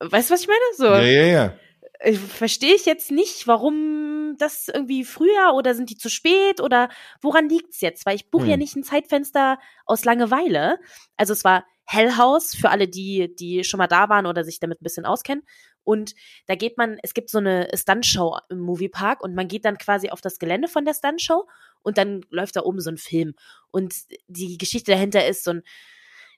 [0.00, 0.60] weißt du, was ich meine?
[0.76, 0.86] So.
[0.86, 2.16] Ja, ja, ja.
[2.28, 6.90] Verstehe ich jetzt nicht, warum das irgendwie früher oder sind die zu spät oder
[7.22, 8.04] woran liegt's jetzt?
[8.04, 8.50] Weil ich buche hm.
[8.50, 10.78] ja nicht ein Zeitfenster aus Langeweile.
[11.16, 14.58] Also es war Hell House für alle, die, die schon mal da waren oder sich
[14.58, 15.44] damit ein bisschen auskennen.
[15.84, 16.14] Und
[16.46, 20.10] da geht man, es gibt so eine Stuntshow im Moviepark und man geht dann quasi
[20.10, 21.46] auf das Gelände von der Stuntshow
[21.82, 23.34] und dann läuft da oben so ein Film.
[23.70, 23.94] Und
[24.26, 25.62] die Geschichte dahinter ist so ein,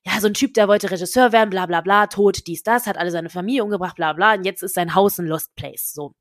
[0.05, 2.99] ja, so ein Typ, der wollte Regisseur werden, bla bla bla, tot, dies, das, hat
[2.99, 6.15] alle seine Familie umgebracht, bla bla, und jetzt ist sein Haus ein Lost Place, so.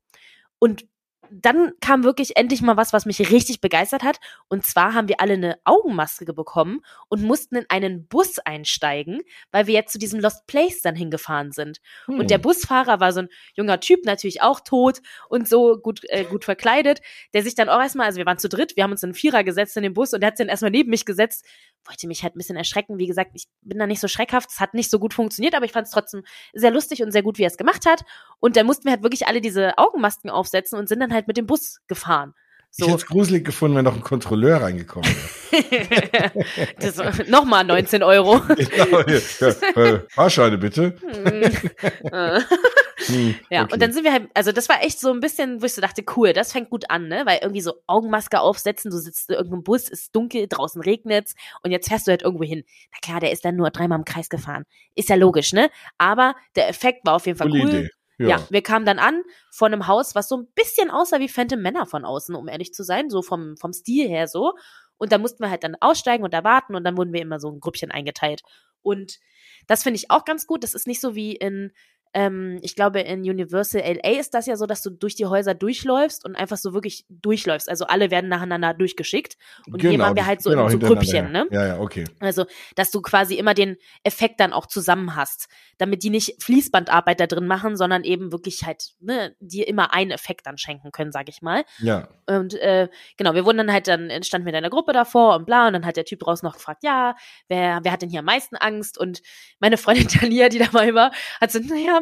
[0.58, 0.86] Und
[1.30, 4.18] dann kam wirklich endlich mal was, was mich richtig begeistert hat.
[4.48, 9.66] Und zwar haben wir alle eine Augenmaske bekommen und mussten in einen Bus einsteigen, weil
[9.66, 11.78] wir jetzt zu diesem Lost Place dann hingefahren sind.
[12.06, 12.20] Hm.
[12.20, 16.24] Und der Busfahrer war so ein junger Typ, natürlich auch tot und so gut, äh,
[16.24, 17.00] gut verkleidet,
[17.34, 19.14] der sich dann auch erstmal, also wir waren zu dritt, wir haben uns in einen
[19.14, 21.44] Vierer gesetzt in den Bus und der hat sich dann erstmal neben mich gesetzt,
[21.84, 22.98] wollte mich halt ein bisschen erschrecken.
[22.98, 25.64] Wie gesagt, ich bin da nicht so schreckhaft, es hat nicht so gut funktioniert, aber
[25.64, 28.04] ich fand es trotzdem sehr lustig und sehr gut, wie er es gemacht hat.
[28.40, 31.36] Und dann mussten wir halt wirklich alle diese Augenmasken aufsetzen und sind dann halt mit
[31.36, 32.34] dem Bus gefahren.
[32.78, 32.84] So.
[32.84, 35.10] Ich hätte es gruselig gefunden, wenn noch ein Kontrolleur reingekommen
[35.50, 37.26] wäre.
[37.28, 38.40] Nochmal 19 Euro.
[38.48, 40.94] genau, ja, äh, Fahrscheine bitte.
[41.00, 42.42] Hm.
[43.06, 43.74] Hm, ja, okay.
[43.74, 45.80] und dann sind wir halt, also das war echt so ein bisschen, wo ich so
[45.80, 47.22] dachte, cool, das fängt gut an, ne?
[47.26, 51.70] Weil irgendwie so Augenmaske aufsetzen, du sitzt in irgendeinem Bus, ist dunkel, draußen regnet's und
[51.70, 52.64] jetzt fährst du halt irgendwo hin.
[52.92, 54.64] Na klar, der ist dann nur dreimal im Kreis gefahren.
[54.96, 55.70] Ist ja logisch, ne?
[55.96, 57.68] Aber der Effekt war auf jeden Fall cool.
[57.68, 57.88] Idee.
[58.18, 58.28] Ja.
[58.28, 58.46] ja.
[58.50, 61.86] wir kamen dann an von einem Haus, was so ein bisschen aussah wie Phantom Männer
[61.86, 64.54] von außen, um ehrlich zu sein, so vom, vom Stil her so.
[64.96, 67.50] Und da mussten wir halt dann aussteigen und erwarten und dann wurden wir immer so
[67.50, 68.42] ein Grüppchen eingeteilt.
[68.82, 69.18] Und
[69.66, 70.64] das finde ich auch ganz gut.
[70.64, 71.72] Das ist nicht so wie in
[72.14, 75.54] ähm, ich glaube, in Universal LA ist das ja so, dass du durch die Häuser
[75.54, 77.68] durchläufst und einfach so wirklich durchläufst.
[77.68, 79.36] Also alle werden nacheinander durchgeschickt.
[79.66, 81.46] Und genau, hier waren wir halt so genau, in so Grüppchen, ne?
[81.50, 82.04] Ja, ja, okay.
[82.20, 87.20] Also, dass du quasi immer den Effekt dann auch zusammen hast, damit die nicht Fließbandarbeit
[87.20, 91.12] da drin machen, sondern eben wirklich halt, ne, dir immer einen Effekt dann schenken können,
[91.12, 91.64] sag ich mal.
[91.78, 92.08] Ja.
[92.26, 95.46] Und äh, genau, wir wurden dann halt, dann standen wir in einer Gruppe davor und
[95.46, 97.16] bla, und dann hat der Typ draußen noch gefragt, ja,
[97.48, 98.98] wer, wer hat denn hier am meisten Angst?
[98.98, 99.22] Und
[99.60, 101.97] meine Freundin Talia, die dabei war, hat so, naja,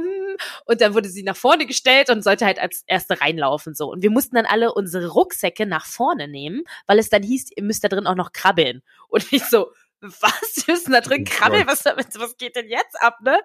[0.65, 3.91] und dann wurde sie nach vorne gestellt und sollte halt als erste reinlaufen so.
[3.91, 7.63] Und wir mussten dann alle unsere Rucksäcke nach vorne nehmen, weil es dann hieß, ihr
[7.63, 8.83] müsst da drin auch noch krabbeln.
[9.09, 9.71] Und ich so,
[10.21, 10.67] was?
[10.67, 11.67] Wir müssen da drin oh krabbeln?
[11.67, 13.39] Was, was geht denn jetzt ab, ne?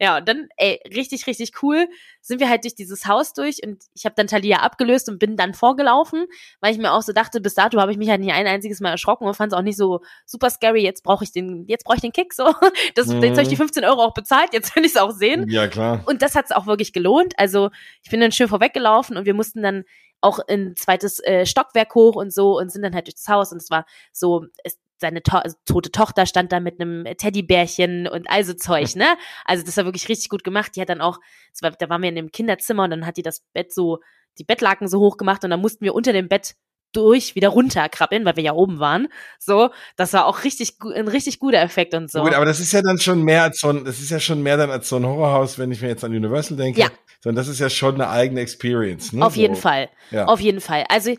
[0.00, 1.88] Ja, und dann, ey, richtig, richtig cool,
[2.20, 5.36] sind wir halt durch dieses Haus durch und ich habe dann Talia abgelöst und bin
[5.36, 6.26] dann vorgelaufen,
[6.60, 8.80] weil ich mir auch so dachte, bis dato habe ich mich halt nicht ein einziges
[8.80, 10.82] Mal erschrocken und fand es auch nicht so super scary.
[10.82, 12.54] Jetzt brauche ich den, jetzt brauche ich den Kick so.
[12.94, 13.22] Das, mhm.
[13.22, 15.48] Jetzt habe ich die 15 Euro auch bezahlt, jetzt will ich es auch sehen.
[15.48, 16.02] Ja, klar.
[16.06, 17.34] Und das hat es auch wirklich gelohnt.
[17.36, 17.70] Also
[18.02, 19.84] ich bin dann schön vorweggelaufen und wir mussten dann
[20.20, 23.58] auch ein zweites äh, Stockwerk hoch und so und sind dann halt durchs Haus und
[23.58, 28.28] es war so, es, seine to also tote Tochter stand da mit einem Teddybärchen und
[28.30, 29.16] all so Zeug, ne?
[29.44, 30.72] Also das war wirklich richtig gut gemacht.
[30.76, 31.18] Die hat dann auch,
[31.60, 34.00] war, da waren wir in dem Kinderzimmer und dann hat die das Bett so,
[34.38, 36.54] die Bettlaken so hoch gemacht und dann mussten wir unter dem Bett
[36.92, 39.08] durch wieder runterkrabbeln, weil wir ja oben waren.
[39.38, 42.22] So, das war auch richtig ein richtig guter Effekt und so.
[42.22, 44.42] Gut, aber das ist ja dann schon mehr als so ein, das ist ja schon
[44.42, 46.80] mehr dann als so ein Horrorhaus, wenn ich mir jetzt an Universal denke.
[46.80, 46.88] Ja.
[47.20, 49.12] Sondern das ist ja schon eine eigene Experience.
[49.12, 49.24] Ne?
[49.24, 49.40] Auf so.
[49.40, 49.90] jeden Fall.
[50.10, 50.26] Ja.
[50.26, 50.84] Auf jeden Fall.
[50.88, 51.14] Also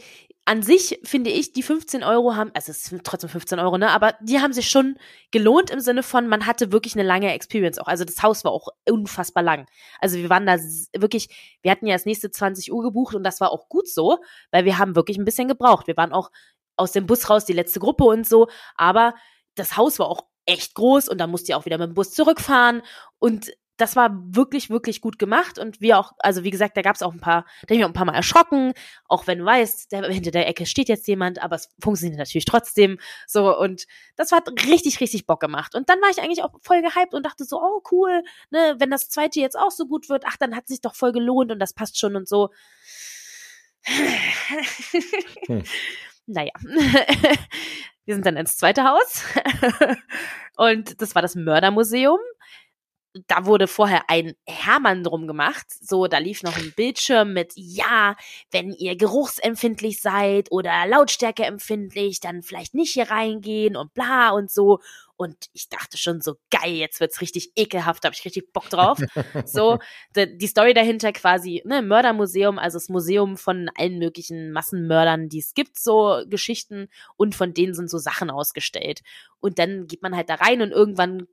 [0.50, 3.92] an sich finde ich, die 15 Euro haben, also es sind trotzdem 15 Euro, ne,
[3.92, 4.98] aber die haben sich schon
[5.30, 7.86] gelohnt im Sinne von, man hatte wirklich eine lange Experience auch.
[7.86, 9.68] Also das Haus war auch unfassbar lang.
[10.00, 10.58] Also wir waren da
[10.98, 14.18] wirklich, wir hatten ja das nächste 20 Uhr gebucht und das war auch gut so,
[14.50, 15.86] weil wir haben wirklich ein bisschen gebraucht.
[15.86, 16.32] Wir waren auch
[16.78, 19.14] aus dem Bus raus, die letzte Gruppe und so, aber
[19.54, 22.16] das Haus war auch echt groß und dann musste ich auch wieder mit dem Bus
[22.16, 22.82] zurückfahren
[23.20, 26.96] und das war wirklich, wirklich gut gemacht und wir auch, also wie gesagt, da gab
[26.96, 28.74] es auch ein paar, da habe ich mich auch ein paar Mal erschrocken,
[29.08, 32.46] auch wenn du weißt, der, hinter der Ecke steht jetzt jemand, aber es funktioniert natürlich
[32.46, 36.52] trotzdem so und das hat richtig, richtig Bock gemacht und dann war ich eigentlich auch
[36.62, 40.10] voll gehypt und dachte so, oh cool, ne, wenn das zweite jetzt auch so gut
[40.10, 42.50] wird, ach, dann hat es sich doch voll gelohnt und das passt schon und so.
[43.84, 45.64] Hm.
[46.32, 46.52] Naja,
[48.06, 49.26] wir sind dann ins zweite Haus
[50.58, 52.20] und das war das Mördermuseum
[53.28, 55.66] da wurde vorher ein Hermann drum gemacht.
[55.82, 58.16] So, da lief noch ein Bildschirm mit, ja,
[58.52, 64.80] wenn ihr geruchsempfindlich seid oder lautstärkeempfindlich, dann vielleicht nicht hier reingehen und bla und so.
[65.18, 68.70] Und ich dachte schon so, geil, jetzt wird's richtig ekelhaft, da habe ich richtig Bock
[68.70, 69.00] drauf.
[69.46, 69.80] so,
[70.16, 75.40] die, die Story dahinter quasi, ne, Mördermuseum, also das Museum von allen möglichen Massenmördern, die
[75.40, 79.02] es gibt, so Geschichten und von denen sind so Sachen ausgestellt.
[79.42, 81.28] Und dann geht man halt da rein und irgendwann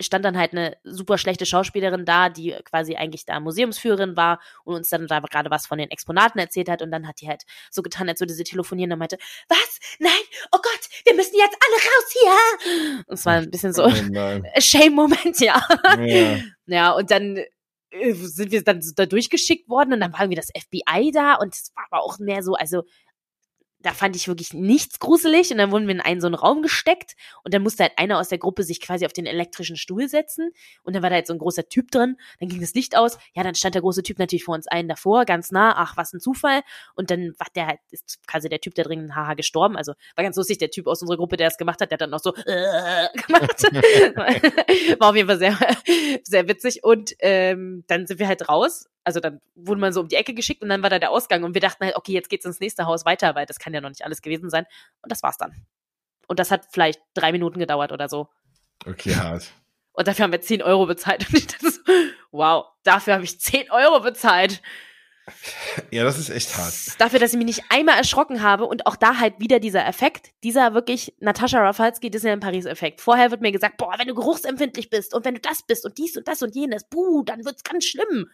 [0.00, 4.74] stand dann halt eine super schlechte Schauspielerin da, die quasi eigentlich da Museumsführerin war und
[4.74, 7.42] uns dann da gerade was von den Exponaten erzählt hat und dann hat die halt
[7.70, 9.78] so getan, als würde sie telefonieren und meinte, was?
[9.98, 10.12] Nein,
[10.52, 13.04] oh Gott, wir müssen jetzt alle raus hier!
[13.06, 13.90] Und es war ein bisschen so oh
[14.60, 15.60] Shame-Moment, ja.
[15.98, 16.38] ja.
[16.66, 17.38] Ja, und dann
[17.90, 21.54] äh, sind wir dann da durchgeschickt worden und dann war irgendwie das FBI da und
[21.54, 22.82] es war aber auch mehr so, also
[23.80, 26.62] da fand ich wirklich nichts gruselig und dann wurden wir in einen so einen Raum
[26.62, 27.14] gesteckt
[27.44, 30.50] und dann musste halt einer aus der Gruppe sich quasi auf den elektrischen Stuhl setzen
[30.82, 33.18] und dann war da jetzt so ein großer Typ drin, dann ging das Licht aus,
[33.34, 36.12] ja, dann stand der große Typ natürlich vor uns einen davor, ganz nah, ach, was
[36.12, 36.62] ein Zufall
[36.94, 40.24] und dann war der halt, ist quasi der Typ, der drin haha gestorben, also war
[40.24, 42.20] ganz lustig, der Typ aus unserer Gruppe, der es gemacht hat, der hat dann noch
[42.20, 43.62] so äh, gemacht,
[44.98, 45.56] war auf jeden Fall sehr,
[46.24, 50.08] sehr witzig und ähm, dann sind wir halt raus also dann wurde man so um
[50.08, 52.28] die Ecke geschickt und dann war da der Ausgang und wir dachten halt, okay, jetzt
[52.28, 54.66] geht's ins nächste Haus weiter, weil das kann ja noch nicht alles gewesen sein.
[55.00, 55.54] Und das war's dann.
[56.26, 58.28] Und das hat vielleicht drei Minuten gedauert oder so.
[58.86, 59.50] Okay, hart.
[59.92, 61.26] Und dafür haben wir 10 Euro bezahlt.
[61.30, 61.80] Und ich dachte so,
[62.32, 64.60] wow, dafür habe ich 10 Euro bezahlt.
[65.90, 66.74] Ja, das ist echt hart.
[66.98, 70.32] Dafür, dass ich mich nicht einmal erschrocken habe und auch da halt wieder dieser Effekt,
[70.44, 73.00] dieser wirklich Natascha Rafalski Disneyland Paris Effekt.
[73.00, 75.96] Vorher wird mir gesagt, boah, wenn du geruchsempfindlich bist und wenn du das bist und
[75.98, 78.30] dies und das und jenes, buh, dann wird's ganz schlimm.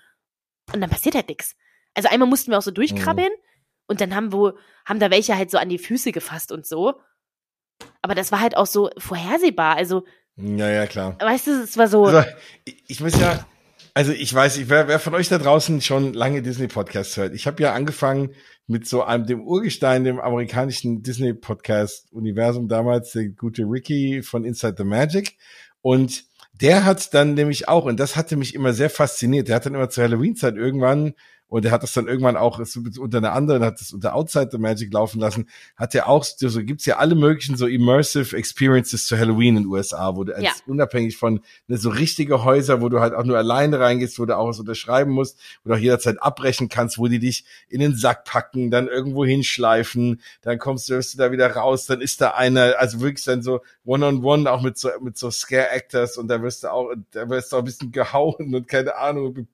[0.73, 1.57] Und dann passiert halt nichts.
[1.95, 3.45] Also einmal mussten wir auch so durchkrabbeln mhm.
[3.87, 6.95] und dann haben wir, haben da welche halt so an die Füße gefasst und so.
[8.03, 9.77] Aber das war halt auch so vorhersehbar.
[9.77, 10.05] Also.
[10.37, 11.17] Ja, ja, klar.
[11.21, 12.05] Weißt du, es war so.
[12.05, 12.25] Also,
[12.65, 13.47] ich, ich muss ja,
[13.97, 17.47] also ich weiß, ich, wer, wer von euch da draußen schon lange Disney-Podcasts hört, ich
[17.47, 18.35] habe ja angefangen
[18.67, 24.85] mit so einem dem Urgestein, dem amerikanischen Disney-Podcast-Universum damals, der gute Ricky von Inside the
[24.85, 25.37] Magic.
[25.81, 26.25] Und
[26.61, 29.75] der hat dann nämlich auch, und das hatte mich immer sehr fasziniert, der hat dann
[29.75, 31.15] immer zur Halloween-Zeit irgendwann
[31.55, 32.59] und er hat das dann irgendwann auch
[32.99, 36.65] unter einer anderen, hat das unter Outside the Magic laufen lassen, hat er auch, so
[36.65, 40.43] gibt's ja alle möglichen so immersive Experiences zu Halloween in den USA, wo du als
[40.43, 40.51] ja.
[40.67, 44.37] unabhängig von ne, so richtige Häuser, wo du halt auch nur alleine reingehst, wo du
[44.37, 47.95] auch was unterschreiben musst, wo du auch jederzeit abbrechen kannst, wo die dich in den
[47.95, 52.21] Sack packen, dann irgendwo hinschleifen, dann kommst du, wirst du da wieder raus, dann ist
[52.21, 56.19] da einer, also wirklich dann so One-on-One, -on -one, auch mit so, mit so Scare-Actors
[56.19, 59.47] und da wirst du auch, da wirst du auch ein bisschen gehauen und keine Ahnung,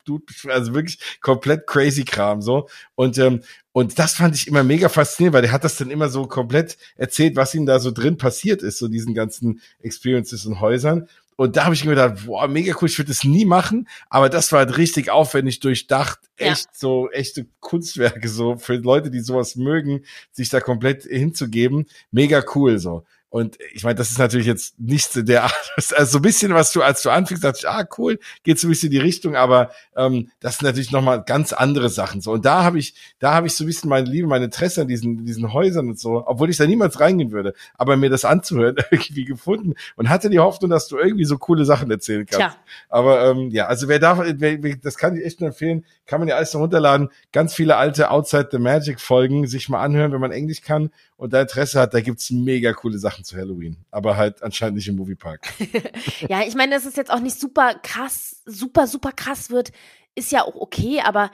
[0.48, 4.88] also wirklich komplett crazy crazy Kram so und ähm, und das fand ich immer mega
[4.88, 8.16] faszinierend, weil der hat das dann immer so komplett erzählt, was ihm da so drin
[8.16, 11.08] passiert ist, so diesen ganzen Experiences und Häusern.
[11.36, 14.28] Und da habe ich mir gedacht, boah, mega cool, ich würde das nie machen, aber
[14.28, 16.70] das war halt richtig aufwendig durchdacht, echt ja.
[16.74, 22.78] so echte Kunstwerke so für Leute, die sowas mögen, sich da komplett hinzugeben, mega cool
[22.78, 23.04] so.
[23.30, 26.72] Und ich meine, das ist natürlich jetzt nicht der Art, also so ein bisschen, was
[26.72, 29.36] du, als du anfängst, dachte ich, ah, cool, geht so ein bisschen in die Richtung,
[29.36, 32.20] aber ähm, das sind natürlich nochmal ganz andere Sachen.
[32.20, 34.82] So, und da habe ich, da habe ich so ein bisschen meine Liebe, meine Interesse
[34.82, 38.24] an diesen, diesen Häusern und so, obwohl ich da niemals reingehen würde, aber mir das
[38.24, 42.56] anzuhören, irgendwie gefunden und hatte die Hoffnung, dass du irgendwie so coole Sachen erzählen kannst.
[42.56, 42.56] Tja.
[42.88, 46.28] Aber ähm, ja, also wer da, wer, das kann ich echt nur empfehlen, kann man
[46.28, 47.10] ja alles noch runterladen.
[47.30, 51.32] Ganz viele alte Outside the Magic Folgen sich mal anhören, wenn man Englisch kann und
[51.32, 53.84] da Interesse hat, da gibt's mega coole Sachen zu Halloween.
[53.90, 55.52] Aber halt anscheinend nicht im Moviepark.
[56.28, 59.72] ja, ich meine, dass es jetzt auch nicht super krass, super, super krass wird,
[60.14, 61.30] ist ja auch okay, aber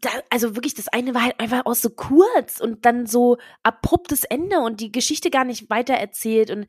[0.00, 4.24] da, also wirklich, das eine war halt einfach auch so kurz und dann so abruptes
[4.24, 6.50] Ende und die Geschichte gar nicht weiter erzählt.
[6.50, 6.66] Und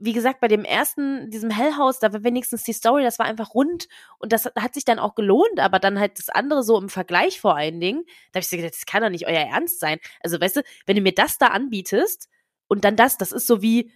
[0.00, 3.26] wie gesagt, bei dem ersten, diesem Hell House, da war wenigstens die Story, das war
[3.26, 3.86] einfach rund
[4.18, 7.40] und das hat sich dann auch gelohnt, aber dann halt das andere so im Vergleich
[7.40, 8.02] vor allen Dingen,
[8.32, 10.00] da habe ich gesagt, das kann doch nicht euer Ernst sein.
[10.20, 12.28] Also weißt du, wenn du mir das da anbietest
[12.74, 13.92] und dann das, das ist so wie,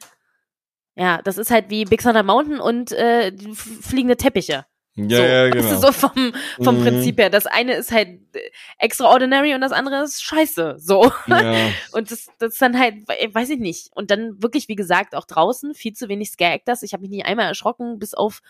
[0.94, 4.66] ja, das ist halt wie Big Thunder Mountain und äh, fliegende Teppiche.
[4.94, 5.68] Ja, so, ja, genau.
[5.68, 6.82] Also so vom, vom mhm.
[6.82, 7.30] Prinzip her.
[7.30, 8.40] Das eine ist halt äh,
[8.78, 10.76] extraordinary und das andere ist scheiße.
[10.78, 11.12] So.
[11.28, 11.54] Ja.
[11.92, 13.90] Und das, das ist dann halt, weiß ich nicht.
[13.94, 16.82] Und dann wirklich, wie gesagt, auch draußen viel zu wenig Scare-Actors.
[16.82, 18.40] Ich habe mich nie einmal erschrocken, bis auf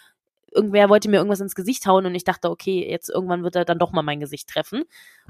[0.51, 3.67] irgendwer wollte mir irgendwas ins Gesicht hauen und ich dachte, okay, jetzt irgendwann wird er
[3.67, 4.85] dann doch mal mein Gesicht treffen.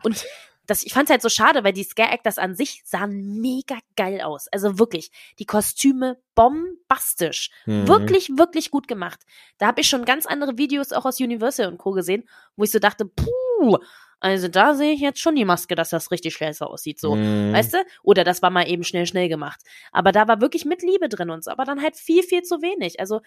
[0.04, 0.24] Und
[0.68, 3.78] das, ich fand es halt so schade, weil die Scare Actors an sich sahen mega
[3.96, 4.48] geil aus.
[4.52, 7.50] Also wirklich, die Kostüme bombastisch.
[7.64, 7.88] Mhm.
[7.88, 9.20] Wirklich, wirklich gut gemacht.
[9.56, 11.92] Da habe ich schon ganz andere Videos auch aus Universal und Co.
[11.92, 13.78] gesehen, wo ich so dachte, puh,
[14.20, 17.52] also da sehe ich jetzt schon die Maske, dass das richtig scheiße aussieht, so, mhm.
[17.52, 17.78] weißt du?
[18.02, 19.60] Oder das war mal eben schnell, schnell gemacht.
[19.90, 22.60] Aber da war wirklich mit Liebe drin und so, aber dann halt viel, viel zu
[22.60, 23.00] wenig.
[23.00, 23.22] Also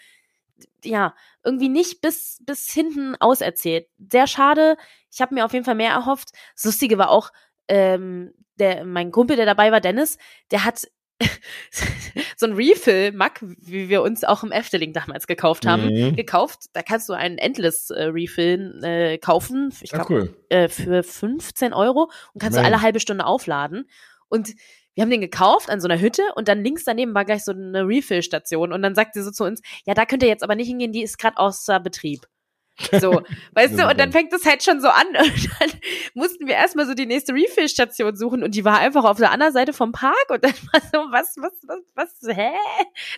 [0.84, 3.88] ja, irgendwie nicht bis, bis hinten auserzählt.
[4.12, 4.78] Sehr schade.
[5.12, 6.30] Ich habe mir auf jeden Fall mehr erhofft.
[6.56, 7.32] Das Lustige war auch,
[7.68, 10.18] ähm, der, mein Kumpel, der dabei war, Dennis,
[10.52, 10.88] der hat
[12.38, 16.16] so ein Refill-Mack, wie wir uns auch im Efteling damals gekauft haben, mhm.
[16.16, 16.66] gekauft.
[16.74, 19.74] Da kannst du einen Endless äh, Refill äh, kaufen.
[19.82, 20.36] Ich glaube, ah, cool.
[20.50, 22.64] äh, für 15 Euro und kannst Man.
[22.64, 23.88] du alle halbe Stunde aufladen.
[24.30, 24.54] Und
[24.96, 27.52] wir haben den gekauft an so einer Hütte und dann links daneben war gleich so
[27.52, 30.56] eine Refill-Station und dann sagt sie so zu uns, ja, da könnt ihr jetzt aber
[30.56, 32.26] nicht hingehen, die ist gerade außer Betrieb.
[33.00, 33.22] So,
[33.54, 35.08] weißt du, und dann fängt es halt schon so an.
[35.08, 35.70] Und dann
[36.14, 39.54] mussten wir erstmal so die nächste Refill-Station suchen und die war einfach auf der anderen
[39.54, 42.52] Seite vom Park und dann war so, was, was, was, was, hä?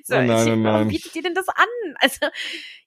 [0.03, 1.65] So, oh nein, ich, oh warum bietet ihr denn das an?
[1.99, 2.27] Also,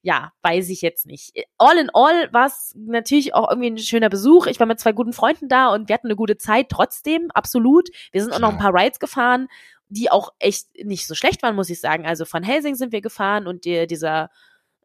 [0.01, 1.33] ja, weiß ich jetzt nicht.
[1.57, 4.47] All in all war es natürlich auch irgendwie ein schöner Besuch.
[4.47, 7.89] Ich war mit zwei guten Freunden da und wir hatten eine gute Zeit trotzdem, absolut.
[8.11, 9.47] Wir sind auch noch ein paar Rides gefahren
[9.89, 12.05] die auch echt nicht so schlecht waren, muss ich sagen.
[12.05, 14.29] Also von Helsing sind wir gefahren und die, dieser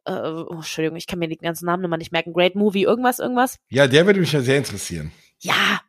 [0.05, 3.19] äh, oh, Entschuldigung, ich kann mir den ganzen Namen nochmal nicht merken, Great Movie, irgendwas,
[3.19, 3.57] irgendwas.
[3.69, 5.11] Ja, der würde mich ja sehr interessieren.
[5.39, 5.81] Ja.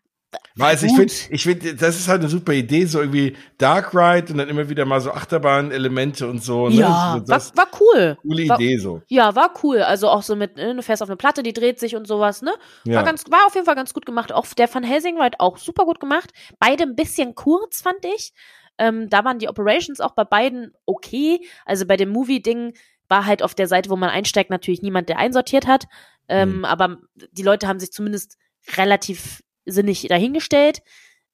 [0.57, 4.33] Weil ich finde, ich finde, das ist halt eine super Idee, so irgendwie Dark Ride
[4.33, 6.69] und dann immer wieder mal so Achterbahn-Elemente und so.
[6.69, 6.77] Ne?
[6.77, 8.19] Ja, das war, war cool.
[8.23, 9.03] Coole war, Idee so.
[9.09, 9.83] Ja, war cool.
[9.83, 12.43] Also auch so mit, ne, du fährst auf eine Platte, die dreht sich und sowas,
[12.43, 12.53] ne?
[12.85, 13.03] War ja.
[13.03, 14.33] ganz, war auf jeden Fall ganz gut gemacht.
[14.33, 16.31] Auch der Van Helsing Ride auch super gut gemacht.
[16.59, 18.33] Beide ein bisschen kurz, fand ich.
[18.79, 21.41] Ähm, da waren die Operations auch bei beiden okay.
[21.65, 22.75] Also bei dem Movie-Ding
[23.09, 25.87] war halt auf der Seite, wo man einsteigt, natürlich niemand, der einsortiert hat.
[26.29, 26.65] Ähm, mhm.
[26.65, 26.99] Aber
[27.33, 28.39] die Leute haben sich zumindest
[28.77, 30.83] relativ sinnig dahingestellt.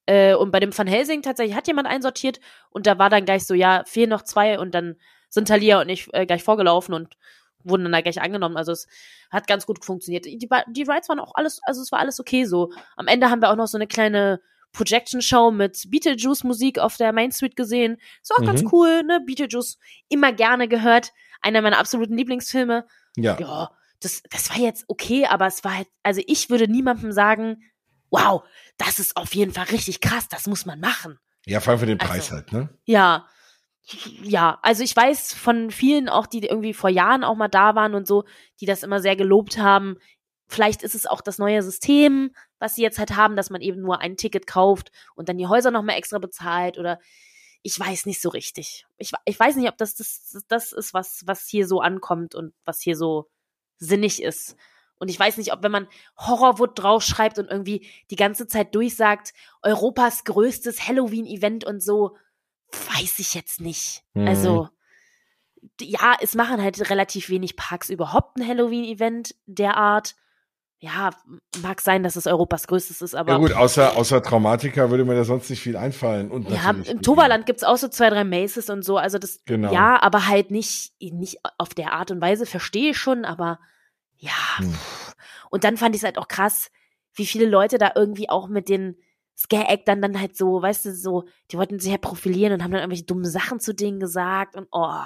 [0.07, 3.47] Äh, und bei dem Van Helsing tatsächlich hat jemand einsortiert und da war dann gleich
[3.47, 4.97] so, ja, fehlen noch zwei und dann
[5.29, 7.17] sind Talia und ich äh, gleich vorgelaufen und
[7.63, 8.57] wurden dann da gleich angenommen.
[8.57, 8.89] Also es
[9.31, 10.25] hat ganz gut funktioniert.
[10.25, 12.73] Die, die Rides waren auch alles, also es war alles okay so.
[12.97, 14.41] Am Ende haben wir auch noch so eine kleine
[14.73, 17.99] Projection Show mit Beetlejuice Musik auf der Main Street gesehen.
[18.23, 18.47] Ist auch mhm.
[18.47, 19.21] ganz cool, ne?
[19.25, 19.79] Beetlejuice
[20.09, 22.87] immer gerne gehört einer meiner absoluten Lieblingsfilme.
[23.17, 23.39] Ja.
[23.39, 27.63] Ja, das, das war jetzt okay, aber es war halt, also ich würde niemandem sagen,
[28.11, 28.43] wow,
[28.77, 31.19] das ist auf jeden Fall richtig krass, das muss man machen.
[31.47, 32.69] Ja, vor allem für den Preis also, halt, ne?
[32.85, 33.27] Ja.
[34.23, 37.95] Ja, also ich weiß von vielen auch, die irgendwie vor Jahren auch mal da waren
[37.95, 38.25] und so,
[38.61, 39.97] die das immer sehr gelobt haben.
[40.49, 43.81] Vielleicht ist es auch das neue System, was sie jetzt halt haben, dass man eben
[43.81, 47.01] nur ein Ticket kauft und dann die Häuser nochmal extra bezahlt oder
[47.63, 48.87] ich weiß nicht so richtig.
[48.97, 52.55] Ich, ich weiß nicht, ob das, das das ist, was, was hier so ankommt und
[52.65, 53.29] was hier so
[53.79, 54.57] sinnig ist.
[54.99, 59.33] Und ich weiß nicht, ob wenn man Horrorwood draufschreibt und irgendwie die ganze Zeit durchsagt,
[59.63, 62.17] Europas größtes Halloween-Event und so,
[62.71, 64.05] weiß ich jetzt nicht.
[64.15, 64.29] Mhm.
[64.29, 64.69] Also,
[65.81, 70.17] ja, es machen halt relativ wenig Parks überhaupt ein Halloween-Event der Art
[70.83, 71.11] ja,
[71.63, 73.33] mag sein, dass es Europas größtes ist, aber.
[73.33, 76.31] Ja gut, außer, außer Traumatiker würde mir da sonst nicht viel einfallen.
[76.31, 79.73] Und ja, im Toverland gibt's auch so zwei, drei Maces und so, also das, genau.
[79.73, 83.61] ja, aber halt nicht, nicht auf der Art und Weise, verstehe ich schon, aber
[84.17, 84.31] ja.
[84.57, 84.75] Hm.
[85.51, 86.71] Und dann fand ich es halt auch krass,
[87.15, 88.97] wie viele Leute da irgendwie auch mit den
[89.37, 92.81] Scare-Actern dann halt so, weißt du, so, die wollten sich halt profilieren und haben dann
[92.81, 95.03] irgendwelche dummen Sachen zu denen gesagt und oh.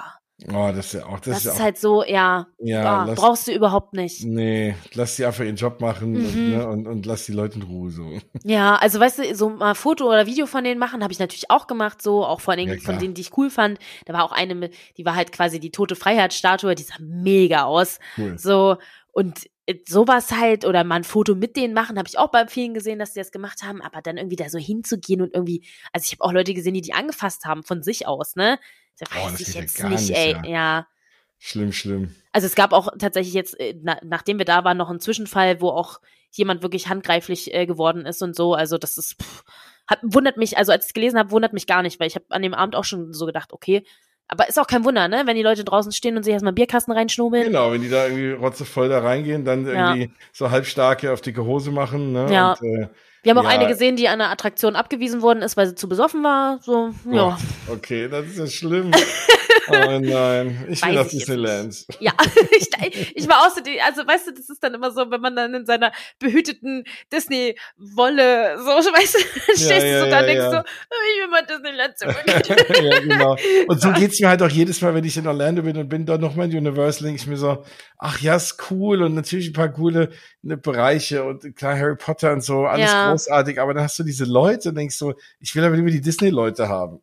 [0.49, 1.21] Oh, das ist ja auch.
[1.21, 2.47] Das, das ist, ist halt so, ja.
[2.59, 4.25] Ja, oh, lass, brauchst du überhaupt nicht.
[4.25, 6.25] Nee, lass die einfach ihren Job machen mhm.
[6.25, 8.19] und, ne, und, und lass die Leute in Ruhe so.
[8.43, 11.49] Ja, also weißt du, so mal Foto oder Video von denen machen, habe ich natürlich
[11.49, 13.79] auch gemacht, so, auch vor allem ja, von denen, die ich cool fand.
[14.05, 17.99] Da war auch eine, die war halt quasi die tote Freiheitsstatue, die sah mega aus.
[18.17, 18.37] Cool.
[18.37, 18.77] So,
[19.13, 19.49] und
[19.87, 22.99] sowas halt oder mal ein Foto mit denen machen, habe ich auch bei vielen gesehen,
[22.99, 26.11] dass die das gemacht haben, aber dann irgendwie da so hinzugehen und irgendwie, also ich
[26.13, 28.59] habe auch Leute gesehen, die die angefasst haben von sich aus, ne?
[28.99, 30.33] Da weiß oh, ich jetzt nicht, nicht, ey.
[30.33, 30.45] Ja.
[30.45, 30.87] ja.
[31.37, 32.15] Schlimm, schlimm.
[32.31, 35.61] Also es gab auch tatsächlich jetzt, äh, na, nachdem wir da waren, noch einen Zwischenfall,
[35.61, 35.99] wo auch
[36.31, 38.53] jemand wirklich handgreiflich äh, geworden ist und so.
[38.53, 39.43] Also das ist, pff,
[39.87, 42.15] hat, wundert mich, also als ich es gelesen habe, wundert mich gar nicht, weil ich
[42.15, 43.85] habe an dem Abend auch schon so gedacht, okay,
[44.27, 45.23] Aber ist auch kein Wunder, ne?
[45.25, 47.45] Wenn die Leute draußen stehen und sich erstmal Bierkasten reinschnobeln.
[47.45, 50.09] Genau, wenn die da irgendwie rotzevoll da reingehen, dann irgendwie ja.
[50.33, 52.27] so halbstarke auf dicke Hose machen, ne?
[52.31, 52.53] Ja.
[52.53, 52.87] Und, äh,
[53.21, 53.49] wir haben auch ja.
[53.49, 56.59] eine gesehen, die an einer Attraktion abgewiesen worden ist, weil sie zu besoffen war.
[56.61, 57.37] So, ja.
[57.67, 58.91] okay, das ist ja schlimm.
[59.67, 61.85] Oh nein, ich will nach Disneyland.
[61.99, 62.13] Ja,
[62.91, 65.21] ich, ich war auch so, die, also weißt du, das ist dann immer so, wenn
[65.21, 69.19] man dann in seiner behüteten Disney-Wolle so, weißt du,
[69.53, 72.23] stehst ja, du so da ja, denkst so, oh, ich will mal Disneyland zurück.
[72.25, 73.37] ja, genau.
[73.67, 76.05] Und so geht's mir halt auch jedes Mal, wenn ich in Orlando bin und bin
[76.05, 77.63] dort nochmal in Universal, denke ich mir so,
[77.97, 80.09] ach ja, ist cool und natürlich ein paar coole
[80.41, 84.25] ne, Bereiche und klar Harry Potter und so, alles großartig, aber dann hast du diese
[84.25, 87.01] Leute und denkst so, ich will aber lieber die Disney-Leute haben.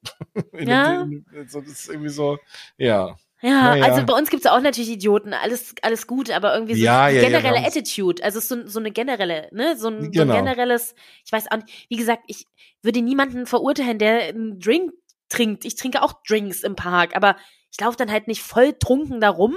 [0.59, 1.07] ja.
[1.47, 2.39] so, das ist irgendwie so,
[2.77, 3.17] ja.
[3.45, 6.85] Ja, ja, also bei uns gibt's auch natürlich Idioten, alles, alles gut, aber irgendwie so
[6.85, 10.03] ja, eine ja, generelle ja, Attitude, also so, so eine generelle, ne, so ein, genau.
[10.03, 10.35] so ein genau.
[10.35, 12.47] generelles, ich weiß auch nicht, wie gesagt, ich
[12.83, 14.93] würde niemanden verurteilen, der einen Drink
[15.29, 15.65] trinkt.
[15.65, 17.37] Ich trinke auch Drinks im Park, aber
[17.73, 19.57] ich laufe dann halt nicht voll trunken darum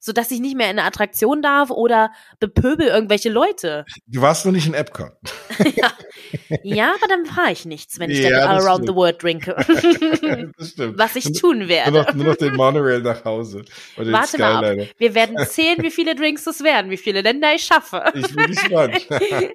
[0.00, 2.10] so dass ich nicht mehr in eine Attraktion darf oder
[2.40, 3.84] bepöbel irgendwelche Leute.
[4.06, 5.12] Du warst noch nicht in Epcot.
[5.76, 5.92] ja.
[6.62, 9.54] ja, aber dann fahre ich nichts, wenn ich ja, dann All Around the World trinke.
[10.58, 10.98] das stimmt.
[10.98, 11.92] Was ich tun werde.
[11.92, 13.64] Nur noch, nur noch den Monorail nach Hause.
[13.98, 14.88] Oder Warte mal ab.
[14.96, 18.02] Wir werden sehen, wie viele Drinks es werden, wie viele Länder ich schaffe.
[18.14, 19.06] Ich bin gespannt.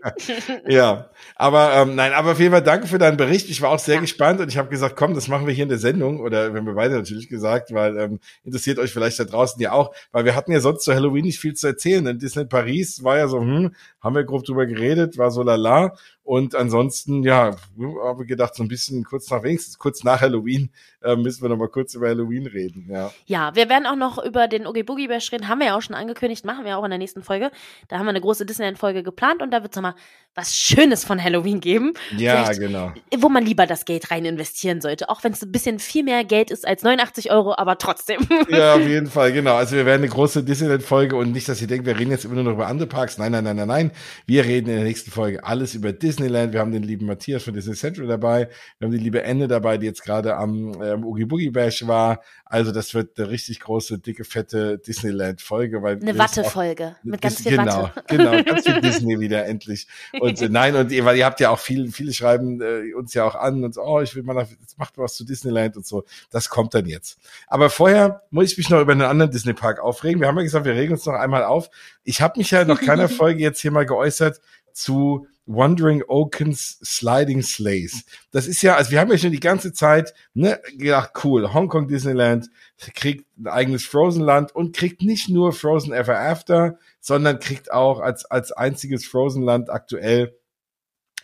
[0.67, 3.49] ja, aber ähm, nein, aber auf jeden Fall danke für deinen Bericht.
[3.49, 4.01] Ich war auch sehr ja.
[4.01, 6.65] gespannt und ich habe gesagt, komm, das machen wir hier in der Sendung oder wenn
[6.65, 10.34] wir beide natürlich gesagt, weil ähm, interessiert euch vielleicht da draußen ja auch, weil wir
[10.35, 12.03] hatten ja sonst zu Halloween nicht viel zu erzählen.
[12.05, 15.95] Denn Disney Paris war ja so, hm, haben wir grob drüber geredet, war so lala.
[16.25, 17.55] Und ansonsten, ja,
[18.03, 20.71] habe ich gedacht, so ein bisschen kurz nach wenigstens kurz nach Halloween
[21.03, 22.87] äh, müssen wir noch mal kurz über Halloween reden.
[22.89, 25.47] Ja, ja wir werden auch noch über den Oogie Boogie Bash reden.
[25.47, 27.51] Haben wir ja auch schon angekündigt, machen wir auch in der nächsten Folge.
[27.89, 29.93] Da haben wir eine große Disneyland-Folge geplant und da wird es nochmal
[30.33, 31.93] was Schönes von Halloween geben.
[32.17, 32.91] Ja, Vielleicht, genau.
[33.19, 35.09] Wo man lieber das Geld rein investieren sollte.
[35.09, 38.21] Auch wenn es ein bisschen viel mehr Geld ist als 89 Euro, aber trotzdem.
[38.49, 39.55] Ja, auf jeden Fall, genau.
[39.55, 42.35] Also wir werden eine große Disneyland-Folge und nicht, dass ihr denkt, wir reden jetzt immer
[42.35, 43.17] nur noch über andere Parks.
[43.17, 43.91] Nein, nein, nein, nein, nein.
[44.25, 46.53] Wir reden in der nächsten Folge alles über Disneyland.
[46.53, 48.47] Wir haben den lieben Matthias von Disney Central dabei.
[48.77, 52.21] Wir haben die liebe Ende dabei, die jetzt gerade am ähm, Oogie Boogie Bash war.
[52.45, 55.81] Also das wird eine richtig große, dicke, fette Disneyland-Folge.
[55.81, 58.03] weil Eine Watte-Folge mit ganz viel genau, Watte.
[58.07, 59.87] Genau, ganz viel Disney wieder endlich.
[60.17, 63.25] Und äh, nein, und weil ihr habt ja auch viel, viele schreiben äh, uns ja
[63.25, 65.85] auch an und so, oh, ich will mal nach, jetzt macht was zu Disneyland und
[65.85, 66.05] so.
[66.31, 67.19] Das kommt dann jetzt.
[67.47, 70.21] Aber vorher muss ich mich noch über einen anderen Disney-Park aufregen.
[70.21, 71.69] Wir haben ja gesagt, wir regen uns noch einmal auf.
[72.05, 74.39] Ich habe mich ja noch keiner Folge jetzt hier mal geäußert
[74.71, 78.03] zu Wandering Oakens Sliding Sleighs.
[78.31, 81.87] Das ist ja, also wir haben ja schon die ganze Zeit ne, gedacht, cool, Hongkong
[81.87, 82.49] Disneyland
[82.93, 87.99] kriegt ein eigenes Frozen Land und kriegt nicht nur Frozen Ever After, sondern kriegt auch
[87.99, 90.35] als, als einziges Frozen Land aktuell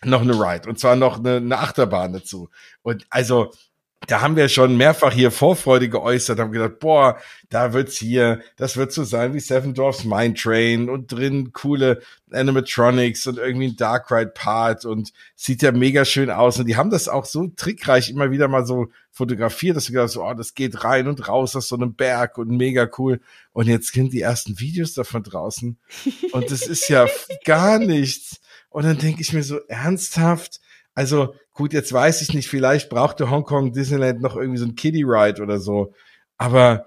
[0.04, 2.48] noch eine Ride und zwar noch eine, eine Achterbahn dazu.
[2.82, 3.52] Und also
[4.08, 7.18] da haben wir schon mehrfach hier Vorfreude geäußert, haben gedacht, boah,
[7.50, 12.02] da wird's hier, das wird so sein wie Seven Dwarfs Mine Train und drin coole
[12.30, 16.58] Animatronics und irgendwie ein Dark Ride Part und sieht ja mega schön aus.
[16.58, 20.10] Und die haben das auch so trickreich immer wieder mal so fotografiert, dass du gedacht
[20.10, 23.20] so, oh, das geht rein und raus aus so einem Berg und mega cool.
[23.52, 25.78] Und jetzt sind die ersten Videos davon draußen.
[26.32, 27.06] Und das ist ja
[27.44, 28.40] gar nichts.
[28.70, 30.60] Und dann denke ich mir so ernsthaft,
[30.94, 35.04] also gut, jetzt weiß ich nicht, vielleicht brauchte Hongkong Disneyland noch irgendwie so ein Kiddie
[35.04, 35.94] Ride oder so.
[36.38, 36.86] Aber,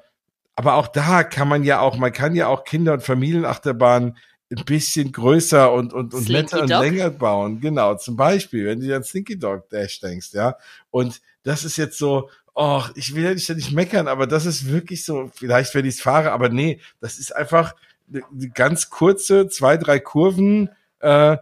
[0.55, 4.17] aber auch da kann man ja auch, man kann ja auch Kinder- und Familienachterbahnen
[4.51, 7.59] ein bisschen größer und, und, und netter und länger bauen.
[7.59, 10.55] Genau, zum Beispiel, wenn du an Slinky Dog Dash denkst, ja.
[10.91, 14.69] Und das ist jetzt so, oh, ich will ja nicht, nicht meckern, aber das ist
[14.69, 17.75] wirklich so, vielleicht wenn ich es fahre, aber nee, das ist einfach
[18.09, 21.37] eine ganz kurze, zwei, drei Kurven, äh,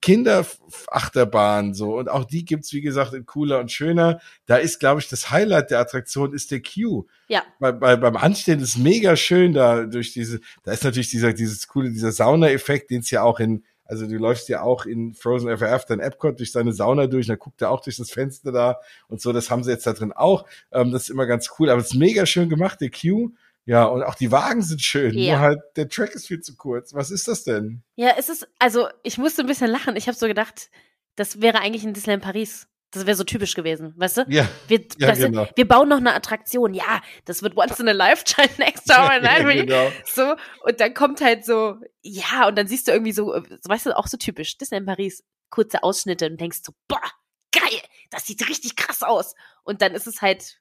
[0.00, 4.20] Kinderachterbahn so und auch die gibt's wie gesagt in cooler und schöner.
[4.46, 7.04] Da ist glaube ich das Highlight der Attraktion ist der Queue.
[7.28, 7.42] Ja.
[7.58, 11.66] Bei, bei, beim Anstehen ist mega schön da durch diese da ist natürlich dieser dieses
[11.68, 15.14] coole dieser Sauna Effekt, den es ja auch in also du läufst ja auch in
[15.14, 17.96] Frozen Ever After in Epcot durch seine Sauna durch, und da guckt er auch durch
[17.96, 20.44] das Fenster da und so, das haben sie jetzt da drin auch.
[20.72, 23.30] Ähm, das ist immer ganz cool, aber es ist mega schön gemacht, der Queue.
[23.66, 25.32] Ja, und auch die Wagen sind schön, ja.
[25.32, 26.94] nur halt der Track ist viel zu kurz.
[26.94, 27.82] Was ist das denn?
[27.96, 29.96] Ja, es ist, also ich musste ein bisschen lachen.
[29.96, 30.70] Ich habe so gedacht,
[31.16, 32.68] das wäre eigentlich in Disneyland Paris.
[32.92, 34.24] Das wäre so typisch gewesen, weißt du?
[34.28, 34.48] Ja.
[34.68, 35.48] Wir, ja, weißt genau.
[35.54, 36.74] wir bauen noch eine Attraktion.
[36.74, 39.56] Ja, das wird once in a lifetime, extraordinary.
[39.58, 39.92] ja, genau.
[40.04, 43.86] So, und dann kommt halt so, ja, und dann siehst du irgendwie so, so, weißt
[43.86, 47.02] du, auch so typisch, Disneyland Paris, kurze Ausschnitte und denkst so, boah,
[47.50, 47.80] geil,
[48.10, 49.34] das sieht richtig krass aus.
[49.64, 50.60] Und dann ist es halt,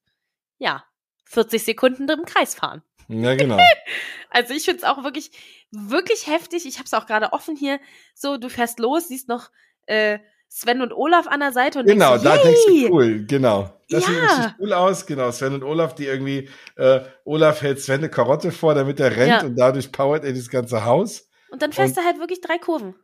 [0.58, 0.84] ja,
[1.26, 2.82] 40 Sekunden im Kreis fahren.
[3.08, 3.58] Ja, genau.
[4.30, 5.32] also ich finde es auch wirklich,
[5.72, 6.66] wirklich heftig.
[6.66, 7.80] Ich habe es auch gerade offen hier.
[8.14, 9.50] So, du fährst los, siehst noch
[9.86, 13.74] äh, Sven und Olaf an der Seite und genau, denkst, da denkst du cool, genau.
[13.90, 14.10] Das ja.
[14.10, 15.06] sieht richtig cool aus.
[15.06, 19.16] Genau, Sven und Olaf, die irgendwie, äh, Olaf hält Sven eine Karotte vor, damit er
[19.16, 19.44] rennt ja.
[19.44, 21.30] und dadurch powert er das ganze Haus.
[21.50, 22.96] Und dann fährst und, du halt wirklich drei Kurven.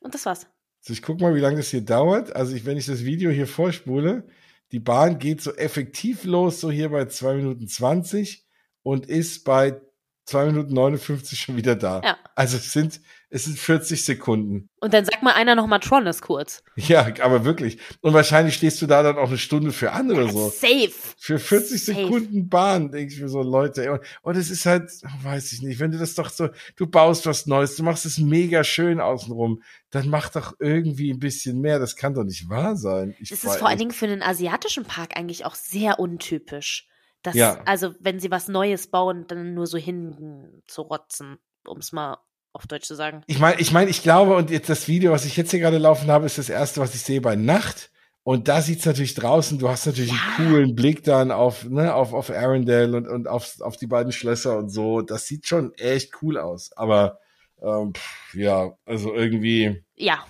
[0.00, 0.46] Und das war's.
[0.80, 2.34] So, ich guck mal, wie lange das hier dauert.
[2.34, 4.28] Also ich, wenn ich das Video hier vorspule,
[4.72, 8.45] die Bahn geht so effektiv los, so hier bei zwei Minuten zwanzig
[8.86, 9.80] und ist bei
[10.26, 12.02] zwei Minuten 59 schon wieder da.
[12.04, 12.16] Ja.
[12.36, 14.68] Also es sind es sind 40 Sekunden.
[14.80, 16.62] Und dann sagt mal einer noch mal Tronus kurz.
[16.76, 17.78] Ja, aber wirklich.
[18.00, 20.48] Und wahrscheinlich stehst du da dann auch eine Stunde für andere ja, so.
[20.48, 20.92] Safe.
[21.18, 21.98] Für 40 safe.
[21.98, 24.00] Sekunden Bahn, denke ich mir so, Leute.
[24.22, 24.90] Und es ist halt,
[25.22, 28.18] weiß ich nicht, wenn du das doch so, du baust was Neues, du machst es
[28.18, 29.60] mega schön außenrum,
[29.90, 31.80] dann mach doch irgendwie ein bisschen mehr.
[31.80, 33.16] Das kann doch nicht wahr sein.
[33.18, 36.88] Ich das ist vor allen Dingen für einen asiatischen Park eigentlich auch sehr untypisch.
[37.26, 37.60] Das, ja.
[37.64, 42.18] Also, wenn sie was Neues bauen, dann nur so hin zu rotzen, um es mal
[42.52, 43.22] auf Deutsch zu sagen.
[43.26, 45.78] Ich meine, ich meine, ich glaube, und jetzt das Video, was ich jetzt hier gerade
[45.78, 47.90] laufen habe, ist das erste, was ich sehe bei Nacht.
[48.22, 50.18] Und da sieht's natürlich draußen, du hast natürlich ja.
[50.38, 54.10] einen coolen Blick dann auf, ne, auf, auf Arendelle und, und auf, auf die beiden
[54.10, 55.00] Schlösser und so.
[55.00, 56.72] Das sieht schon echt cool aus.
[56.76, 57.20] Aber
[57.62, 57.92] ähm,
[58.32, 59.84] ja, also irgendwie.
[59.94, 60.24] Ja.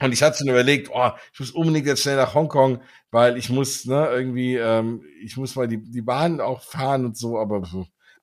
[0.00, 3.48] Und ich hatte schon überlegt, oh, ich muss unbedingt jetzt schnell nach Hongkong, weil ich
[3.48, 7.62] muss, ne, irgendwie, ähm, ich muss mal die, die Bahn auch fahren und so, aber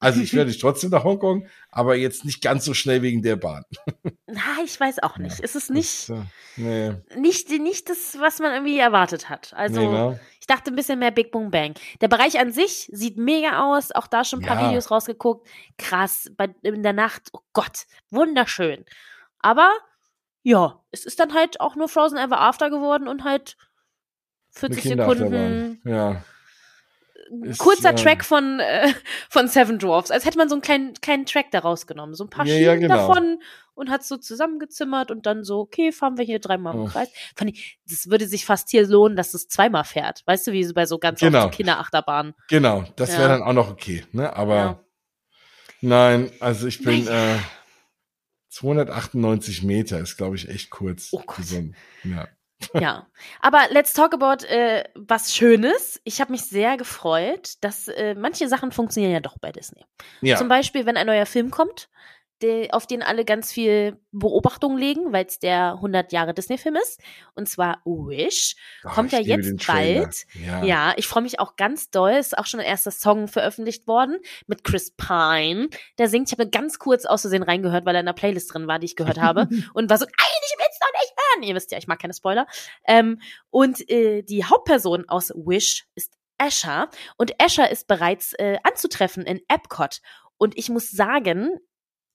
[0.04, 3.64] also ich werde trotzdem nach Hongkong, aber jetzt nicht ganz so schnell wegen der Bahn.
[4.28, 5.40] Na, ich weiß auch nicht.
[5.40, 6.20] Ja, es ist nicht, das,
[6.58, 6.92] nee.
[7.18, 9.54] nicht, nicht das, was man irgendwie erwartet hat.
[9.56, 10.20] Also nee, ne?
[10.42, 11.74] ich dachte ein bisschen mehr Big Boom Bang.
[12.02, 13.92] Der Bereich an sich sieht mega aus.
[13.94, 14.68] Auch da schon ein paar ja.
[14.68, 15.48] Videos rausgeguckt.
[15.78, 16.30] Krass.
[16.36, 18.84] Bei, in der Nacht, oh Gott, wunderschön.
[19.40, 19.72] Aber
[20.44, 23.58] ja, es ist dann halt auch nur Frozen Ever After geworden und halt
[24.52, 25.82] 40 Sekunden.
[25.86, 26.24] Ja
[27.41, 28.94] ist, kurzer äh, Track von, äh,
[29.30, 32.16] von Seven Dwarfs, als hätte man so einen kleinen, kleinen Track da rausgenommen.
[32.16, 33.08] So ein paar ja, Schienen ja, genau.
[33.08, 33.39] davon
[33.74, 36.86] und hat so zusammengezimmert und dann so, okay, fahren wir hier dreimal im oh.
[36.86, 37.10] Kreis.
[37.36, 40.22] Fand ich, das würde sich fast hier lohnen, dass es zweimal fährt.
[40.26, 41.50] Weißt du, wie bei so ganz genau.
[41.50, 42.34] Kinderachterbahnen.
[42.50, 44.36] Genau, das wäre dann auch noch okay, ne?
[44.36, 44.84] Aber
[45.82, 47.38] nein, also ich bin äh,
[48.54, 51.10] 298 Meter ist, glaube ich, echt kurz.
[51.12, 51.45] Oh Gott.
[52.04, 52.28] Ja
[52.80, 53.08] ja,
[53.41, 55.99] aber let's talk about äh, was Schönes.
[56.04, 59.86] Ich habe mich sehr gefreut, dass äh, manche Sachen funktionieren ja doch bei Disney.
[60.22, 60.38] Ja.
[60.38, 61.89] Zum Beispiel, wenn ein neuer Film kommt,
[62.44, 67.02] de, auf den alle ganz viel Beobachtung legen, weil es der 100 Jahre Disney-Film ist.
[67.34, 68.56] Und zwar Wish.
[68.84, 70.26] Oh, Kommt ja jetzt bald.
[70.34, 70.64] Ja.
[70.64, 72.12] ja, ich freue mich auch ganz doll.
[72.12, 75.70] Ist auch schon ein erster Song veröffentlicht worden mit Chris Pine.
[75.98, 76.28] Der singt.
[76.32, 78.86] Ich habe ganz kurz aus Versehen reingehört, weil er in der Playlist drin war, die
[78.86, 79.48] ich gehört habe.
[79.74, 81.44] und war so, ich will's doch nicht hören.
[81.44, 82.46] Ihr wisst ja, ich mag keine Spoiler.
[82.88, 83.20] Ähm,
[83.50, 86.89] und äh, die Hauptperson aus Wish ist Asher.
[87.18, 90.02] Und Asher ist bereits äh, anzutreffen in Epcot.
[90.38, 91.58] Und ich muss sagen,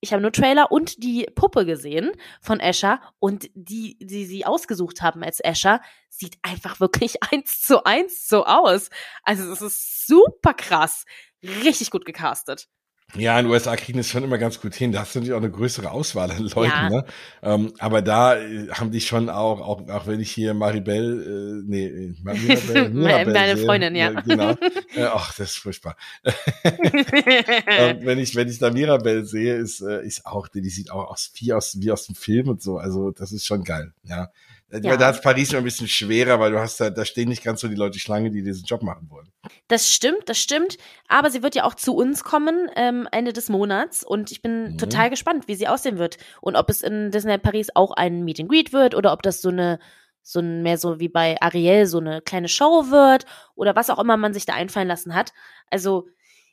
[0.01, 5.03] ich habe nur Trailer und die Puppe gesehen von Escher und die, die sie ausgesucht
[5.03, 8.91] haben als Escher, sieht einfach wirklich eins zu eins so aus.
[9.23, 11.05] Also es ist super krass.
[11.43, 12.69] Richtig gut gecastet.
[13.17, 14.93] Ja, in den USA kriegen das schon immer ganz gut hin.
[14.93, 16.71] Da hast du natürlich auch eine größere Auswahl an Leuten.
[16.71, 16.91] Ja.
[16.91, 17.05] Ne?
[17.43, 21.67] Ähm, aber da äh, haben die schon auch, auch, auch wenn ich hier Maribel, äh,
[21.67, 24.11] nee, äh, Maribel, Mirabel meine sehe, Freundin, ja.
[24.11, 24.55] ja genau.
[24.95, 25.97] Äh, ach, das ist furchtbar.
[26.65, 31.11] ähm, wenn ich, wenn ich da Mirabel sehe, ist, äh, ist auch, die sieht auch
[31.11, 32.79] aus wie aus wie aus dem Film und so.
[32.79, 33.93] Also das ist schon geil.
[34.03, 34.31] Ja.
[34.71, 34.97] Ja.
[34.97, 37.61] Da ist Paris immer ein bisschen schwerer, weil du hast da, da stehen nicht ganz
[37.61, 39.29] so die Leute Schlange, die diesen Job machen wollen.
[39.69, 40.79] Das stimmt, das stimmt.
[41.09, 44.73] Aber sie wird ja auch zu uns kommen ähm, Ende des Monats und ich bin
[44.73, 44.79] mhm.
[44.79, 48.41] total gespannt, wie sie aussehen wird und ob es in Disney Paris auch ein Meet
[48.41, 49.79] and Greet wird oder ob das so eine
[50.23, 53.25] so ein, mehr so wie bei Ariel so eine kleine Show wird
[53.55, 55.33] oder was auch immer man sich da einfallen lassen hat.
[55.71, 56.07] Also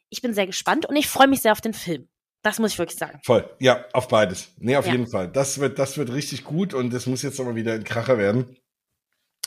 [0.10, 2.08] ich bin sehr gespannt und ich freue mich sehr auf den Film.
[2.42, 3.20] Das muss ich wirklich sagen.
[3.24, 3.50] Voll.
[3.60, 4.54] Ja, auf beides.
[4.60, 4.92] Nee, auf ja.
[4.92, 5.30] jeden Fall.
[5.30, 8.56] Das wird, das wird richtig gut und das muss jetzt aber wieder ein Kracher werden.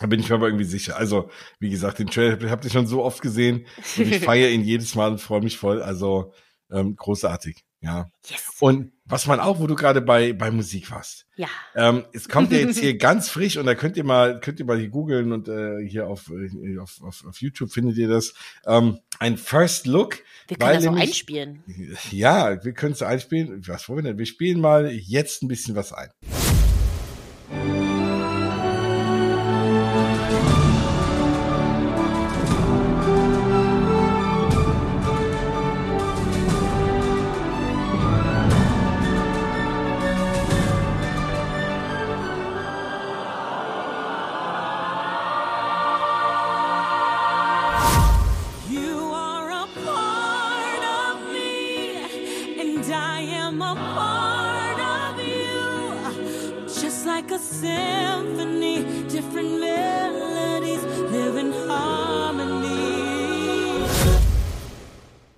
[0.01, 0.97] Da bin ich mir aber irgendwie sicher.
[0.97, 4.63] Also, wie gesagt, den Trailer habt ihr schon so oft gesehen und ich feiere ihn
[4.63, 5.83] jedes Mal und freue mich voll.
[5.83, 6.33] Also,
[6.71, 7.65] ähm, großartig.
[7.81, 8.11] Ja.
[8.29, 8.57] Yes.
[8.59, 11.27] Und was man auch, wo du gerade bei, bei Musik warst.
[11.37, 11.47] Ja.
[11.75, 14.67] Ähm, es kommt ja jetzt hier ganz frisch und da könnt ihr mal, könnt ihr
[14.67, 18.35] mal hier googeln und äh, hier auf, äh, auf, auf, auf YouTube findet ihr das.
[18.67, 20.19] Ähm, ein First Look.
[20.49, 21.65] Wir können das nämlich, auch einspielen.
[22.11, 23.67] Ja, wir können es einspielen.
[23.67, 24.19] Was wollen wir denn?
[24.19, 26.11] Wir spielen mal jetzt ein bisschen was ein.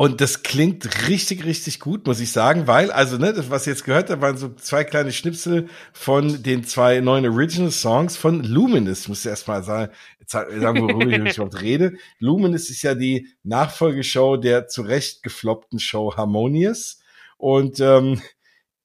[0.01, 3.74] Und das klingt richtig, richtig gut, muss ich sagen, weil, also, ne, das, was ihr
[3.74, 8.42] jetzt gehört habt, waren so zwei kleine Schnipsel von den zwei neuen Original Songs von
[8.42, 9.92] Luminous, muss ich erstmal sagen,
[10.26, 11.98] sagen, worüber ich überhaupt rede.
[12.18, 17.01] Luminous ist ja die Nachfolgeshow der zurecht gefloppten Show Harmonious.
[17.36, 18.22] Und, ähm,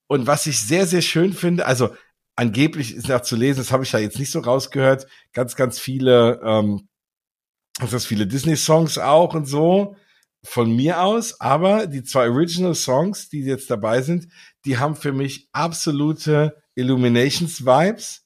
[0.08, 1.96] und was ich sehr, sehr schön finde, also
[2.36, 5.80] angeblich ist nach zu lesen, das habe ich ja jetzt nicht so rausgehört, ganz, ganz
[5.80, 6.90] viele, ähm,
[7.80, 9.96] ganz viele Disney-Songs auch und so
[10.46, 14.28] von mir aus, aber die zwei Original Songs, die jetzt dabei sind,
[14.64, 18.26] die haben für mich absolute Illuminations Vibes.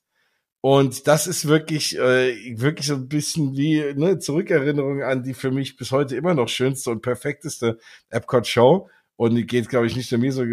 [0.62, 5.52] Und das ist wirklich, äh, wirklich so ein bisschen wie ne, Zurückerinnerung an die für
[5.52, 8.90] mich bis heute immer noch schönste und perfekteste Epcot Show.
[9.16, 10.44] Und die geht, glaube ich, nicht nur mir so,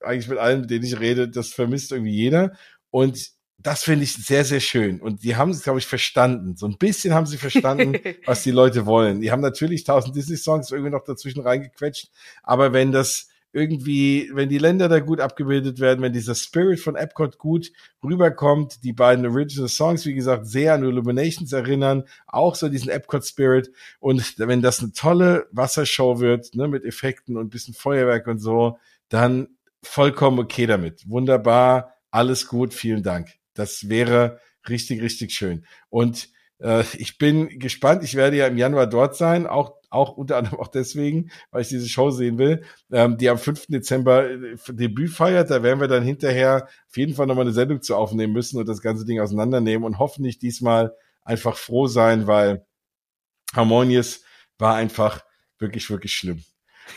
[0.00, 2.52] eigentlich mit allen, mit denen ich rede, das vermisst irgendwie jeder.
[2.90, 5.00] Und das finde ich sehr, sehr schön.
[5.00, 6.56] Und die haben es, glaube ich, verstanden.
[6.56, 9.20] So ein bisschen haben sie verstanden, was die Leute wollen.
[9.20, 12.10] Die haben natürlich tausend Disney-Songs irgendwie noch dazwischen reingequetscht.
[12.44, 16.94] Aber wenn das irgendwie, wenn die Länder da gut abgebildet werden, wenn dieser Spirit von
[16.94, 17.72] Epcot gut
[18.04, 23.26] rüberkommt, die beiden Original Songs, wie gesagt, sehr an Illuminations erinnern, auch so diesen Epcot
[23.26, 23.72] Spirit.
[23.98, 28.78] Und wenn das eine tolle Wassershow wird, ne, mit Effekten und bisschen Feuerwerk und so,
[29.08, 29.48] dann
[29.82, 31.08] vollkommen okay damit.
[31.08, 33.37] Wunderbar, alles gut, vielen Dank.
[33.58, 35.64] Das wäre richtig, richtig schön.
[35.88, 36.28] Und
[36.60, 38.04] äh, ich bin gespannt.
[38.04, 41.68] Ich werde ja im Januar dort sein, auch auch unter anderem auch deswegen, weil ich
[41.68, 43.68] diese Show sehen will, ähm, die am 5.
[43.68, 45.50] Dezember äh, Debüt feiert.
[45.50, 48.68] Da werden wir dann hinterher auf jeden Fall nochmal eine Sendung zu aufnehmen müssen und
[48.68, 52.66] das ganze Ding auseinandernehmen und hoffentlich diesmal einfach froh sein, weil
[53.54, 54.22] Harmonious
[54.58, 55.24] war einfach
[55.58, 56.44] wirklich, wirklich schlimm.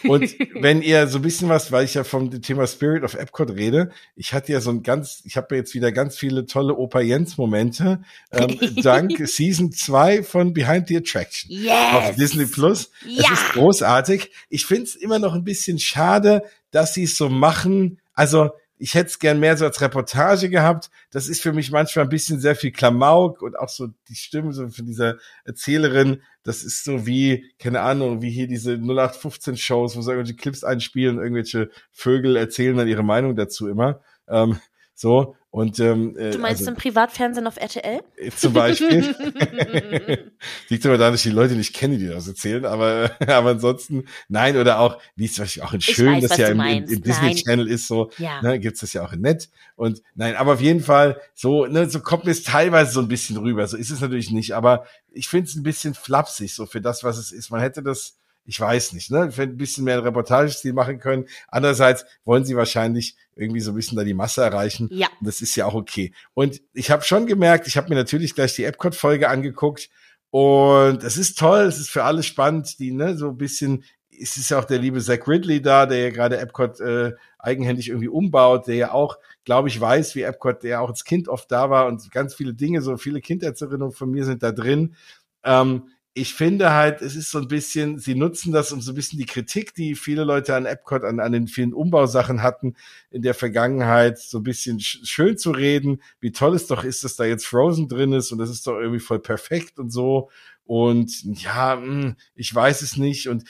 [0.04, 3.52] Und wenn ihr so ein bisschen was, weil ich ja vom Thema Spirit of Epcot
[3.52, 7.02] rede, ich hatte ja so ein ganz, ich habe jetzt wieder ganz viele tolle Opa
[7.02, 11.74] Jens Momente, ähm, dank Season 2 von Behind the Attraction yes.
[11.94, 12.92] auf Disney Plus.
[13.06, 13.24] Ja.
[13.24, 14.32] Es ist großartig.
[14.50, 18.00] Ich finde es immer noch ein bisschen schade, dass sie es so machen.
[18.14, 18.52] Also
[18.82, 20.90] ich hätte es gern mehr so als Reportage gehabt.
[21.12, 24.54] Das ist für mich manchmal ein bisschen sehr viel Klamauk und auch so die Stimme
[24.54, 26.24] so von dieser Erzählerin.
[26.42, 30.64] Das ist so wie, keine Ahnung, wie hier diese 0815 Shows, wo sie irgendwelche Clips
[30.64, 34.02] einspielen, irgendwelche Vögel erzählen dann ihre Meinung dazu immer.
[34.28, 34.60] Ähm,
[34.96, 38.00] so, und, ähm, äh, du meinst also, im Privatfernsehen auf RTL?
[38.16, 39.14] Äh, zum Beispiel.
[40.70, 44.06] Liegt aber da, dass ich die Leute nicht kenne, die das erzählen, aber, aber ansonsten,
[44.30, 47.04] nein, oder auch, wie es Beispiel auch in Schön, weiß, das ja im, im, im
[47.04, 48.42] Disney Channel ist, so, ja.
[48.42, 49.50] ne, gibt's das ja auch in Nett.
[49.76, 53.10] Und nein, aber auf jeden Fall, so, ne, so kommt mir es teilweise so ein
[53.10, 53.68] bisschen rüber.
[53.68, 57.04] So ist es natürlich nicht, aber ich finde es ein bisschen flapsig, so für das,
[57.04, 57.52] was es ist.
[57.52, 59.30] Man hätte das, ich weiß nicht, ne?
[59.38, 61.26] Ein bisschen mehr Reportagestil machen können.
[61.50, 64.88] Andererseits wollen sie wahrscheinlich irgendwie so ein bisschen da die Masse erreichen.
[64.92, 65.08] Ja.
[65.20, 66.14] Und das ist ja auch okay.
[66.34, 69.90] Und ich habe schon gemerkt, ich habe mir natürlich gleich die Epcot-Folge angeguckt
[70.30, 74.38] und es ist toll, es ist für alle spannend, die ne, so ein bisschen, es
[74.38, 78.08] ist ja auch der liebe Zach Ridley da, der ja gerade Epcot äh, eigenhändig irgendwie
[78.08, 81.70] umbaut, der ja auch, glaube ich, weiß, wie Epcot, der auch als Kind oft da
[81.70, 84.96] war und ganz viele Dinge, so viele Kindheitserinnerungen von mir sind da drin.
[85.44, 88.96] Ähm, ich finde halt, es ist so ein bisschen, sie nutzen das, um so ein
[88.96, 92.76] bisschen die Kritik, die viele Leute an Epcot, an, an den vielen Umbausachen hatten
[93.12, 97.16] in der Vergangenheit, so ein bisschen schön zu reden, wie toll es doch ist, dass
[97.16, 100.30] da jetzt Frozen drin ist und das ist doch irgendwie voll perfekt und so.
[100.66, 103.30] Und ja, hm, ich weiß es nicht.
[103.30, 103.46] Und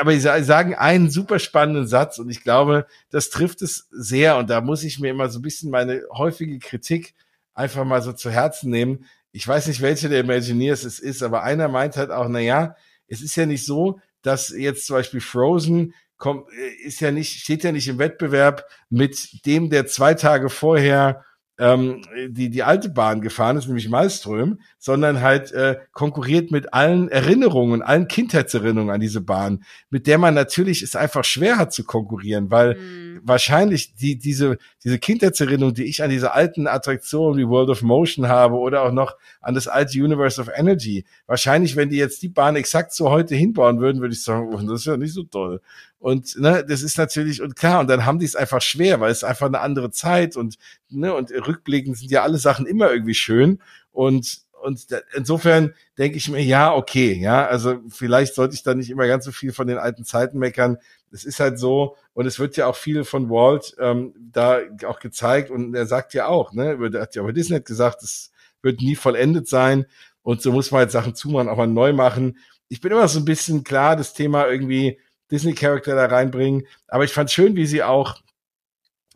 [0.00, 4.36] aber sie sagen einen super spannenden Satz und ich glaube, das trifft es sehr.
[4.36, 7.14] Und da muss ich mir immer so ein bisschen meine häufige Kritik
[7.54, 11.42] einfach mal so zu Herzen nehmen ich weiß nicht, welche der Imagineers es ist, aber
[11.42, 12.76] einer meint halt auch, na ja,
[13.08, 17.40] es ist ja nicht so, dass jetzt zum Beispiel Frozen kommt, äh, ist ja nicht,
[17.40, 21.24] steht ja nicht im Wettbewerb mit dem, der zwei Tage vorher
[21.58, 27.08] ähm, die, die alte Bahn gefahren ist, nämlich Malström, sondern halt äh, konkurriert mit allen
[27.08, 31.84] Erinnerungen, allen Kindheitserinnerungen an diese Bahn, mit der man natürlich es einfach schwer hat zu
[31.84, 33.11] konkurrieren, weil mhm.
[33.24, 38.28] Wahrscheinlich die, diese, diese Kindheitserinnerung, die ich an diese alten Attraktionen wie World of Motion
[38.28, 42.28] habe oder auch noch an das alte Universe of Energy, wahrscheinlich, wenn die jetzt die
[42.28, 45.22] Bahn exakt so heute hinbauen würden, würde ich sagen, oh, das ist ja nicht so
[45.22, 45.60] toll.
[45.98, 49.12] Und ne, das ist natürlich, und klar, und dann haben die es einfach schwer, weil
[49.12, 50.56] es einfach eine andere Zeit und,
[50.90, 53.60] ne, und rückblickend sind ja alle Sachen immer irgendwie schön.
[53.92, 58.90] Und, und insofern denke ich mir, ja, okay, ja, also vielleicht sollte ich da nicht
[58.90, 60.78] immer ganz so viel von den alten Zeiten meckern.
[61.10, 64.98] Es ist halt so, und es wird ja auch viel von Walt ähm, da auch
[64.98, 68.32] gezeigt, und er sagt ja auch, ne, er hat ja aber Disney gesagt, es
[68.62, 69.86] wird nie vollendet sein.
[70.22, 72.38] Und so muss man jetzt Sachen zumachen, auch mal neu machen.
[72.68, 74.98] Ich bin immer so ein bisschen klar, das Thema irgendwie,
[75.30, 76.66] Disney-Charakter da reinbringen.
[76.86, 78.22] Aber ich fand schön, wie sie auch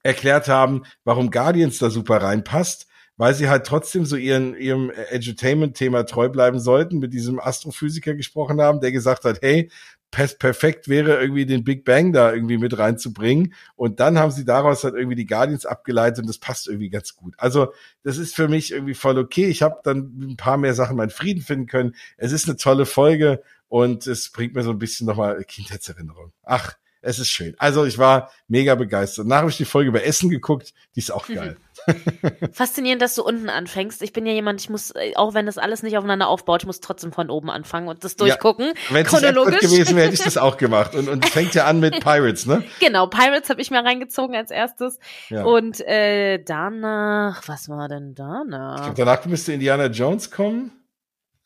[0.02, 2.86] erklärt haben, warum Guardians da super reinpasst,
[3.16, 8.60] weil sie halt trotzdem so ihren, ihrem Edutainment-Thema treu bleiben sollten, mit diesem Astrophysiker gesprochen
[8.60, 9.70] haben, der gesagt hat, hey,
[10.10, 13.54] perfekt wäre, irgendwie den Big Bang da irgendwie mit reinzubringen.
[13.74, 17.16] Und dann haben sie daraus halt irgendwie die Guardians abgeleitet und das passt irgendwie ganz
[17.16, 17.34] gut.
[17.38, 19.46] Also das ist für mich irgendwie voll okay.
[19.46, 21.94] Ich habe dann ein paar mehr Sachen meinen Frieden finden können.
[22.16, 26.32] Es ist eine tolle Folge und es bringt mir so ein bisschen nochmal Kindheitserinnerung.
[26.42, 26.76] Ach,
[27.06, 27.54] es ist schön.
[27.58, 29.26] Also ich war mega begeistert.
[29.26, 31.56] Nachher habe ich die Folge über Essen geguckt, die ist auch geil.
[32.52, 34.02] Faszinierend, dass du unten anfängst.
[34.02, 36.66] Ich bin ja jemand, ich muss, äh, auch wenn das alles nicht aufeinander aufbaut, ich
[36.66, 38.66] muss trotzdem von oben anfangen und das durchgucken.
[38.66, 40.94] Ja, wenn es chronologisch gewesen wäre, hätte ich das auch gemacht.
[40.94, 42.64] Und, und fängt ja an mit Pirates, ne?
[42.80, 44.98] Genau, Pirates habe ich mal reingezogen als erstes.
[45.28, 45.44] Ja.
[45.44, 48.78] Und äh, danach, was war denn danach?
[48.78, 50.72] Ich glaub, danach müsste Indiana Jones kommen.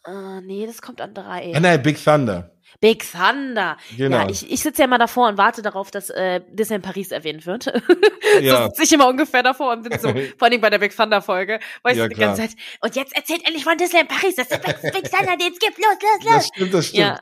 [0.09, 1.53] Uh, nee, das kommt an drei.
[1.55, 2.53] Ah, nein, Big Thunder.
[2.81, 3.77] Big Thunder.
[3.97, 4.19] Genau.
[4.19, 7.11] Ja, ich, ich sitze ja immer davor und warte darauf, dass äh, Disney in Paris
[7.11, 7.73] erwähnt wird.
[8.41, 8.59] Ja.
[8.59, 10.09] so sitze ich immer ungefähr davor und bin so,
[10.39, 12.29] vor allem bei der Big Thunder Folge, weißt ja, du, die klar.
[12.29, 15.53] ganze Zeit, und jetzt erzählt endlich von Disney in Paris, das ist Big Thunder, den
[15.53, 16.35] es gibt, los, los, los.
[16.35, 17.01] Das stimmt, das stimmt.
[17.01, 17.21] Ja.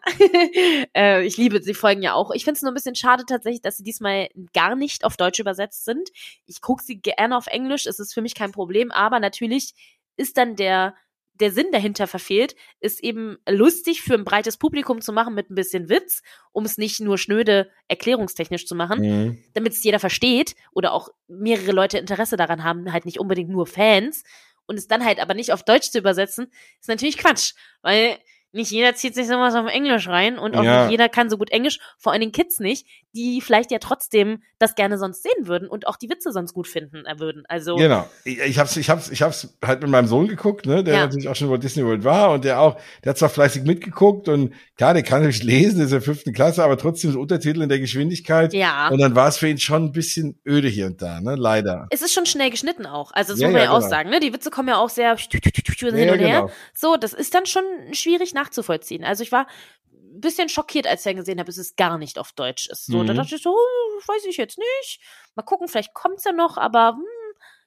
[0.94, 2.30] äh, ich liebe die Folgen ja auch.
[2.32, 5.38] Ich finde es nur ein bisschen schade tatsächlich, dass sie diesmal gar nicht auf Deutsch
[5.38, 6.10] übersetzt sind.
[6.46, 9.72] Ich gucke sie gerne auf Englisch, es ist für mich kein Problem, aber natürlich
[10.16, 10.94] ist dann der
[11.40, 15.54] der Sinn dahinter verfehlt, ist eben lustig für ein breites Publikum zu machen mit ein
[15.54, 16.22] bisschen Witz,
[16.52, 19.38] um es nicht nur schnöde erklärungstechnisch zu machen, mhm.
[19.54, 23.66] damit es jeder versteht oder auch mehrere Leute Interesse daran haben, halt nicht unbedingt nur
[23.66, 24.24] Fans
[24.66, 28.18] und es dann halt aber nicht auf Deutsch zu übersetzen, ist natürlich Quatsch, weil
[28.52, 30.82] nicht jeder zieht sich sowas auf Englisch rein und auch ja.
[30.82, 34.42] nicht jeder kann so gut Englisch, vor allen Dingen Kids nicht, die vielleicht ja trotzdem
[34.58, 37.44] das gerne sonst sehen würden und auch die Witze sonst gut finden äh, würden.
[37.48, 38.08] Also genau.
[38.24, 41.00] Ich, ich hab's, ich hab's, ich hab's halt mit meinem Sohn geguckt, ne, der ja.
[41.00, 44.28] natürlich auch schon über Disney World war und der auch, der hat zwar fleißig mitgeguckt
[44.28, 47.62] und klar, der kann natürlich lesen, ist in der fünften Klasse, aber trotzdem so Untertitel
[47.62, 48.54] in der Geschwindigkeit.
[48.54, 48.88] Ja.
[48.88, 51.86] Und dann war es für ihn schon ein bisschen öde hier und da, ne, leider.
[51.90, 53.12] Es ist schon schnell geschnitten auch.
[53.12, 53.86] Also das ja, muss man ja, ja genau.
[53.86, 56.42] auch sagen, ne, die Witze kommen ja auch sehr hin und her.
[56.42, 56.50] Genau.
[56.74, 59.04] So, das ist dann schon schwierig nachzuvollziehen.
[59.04, 59.46] Also ich war
[59.92, 62.86] ein bisschen schockiert, als ich dann gesehen habe, dass es gar nicht auf Deutsch ist.
[62.86, 63.06] So, mhm.
[63.06, 65.00] da dachte ich so, oh, weiß ich jetzt nicht.
[65.34, 67.04] Mal gucken, vielleicht kommt's ja noch, aber hm,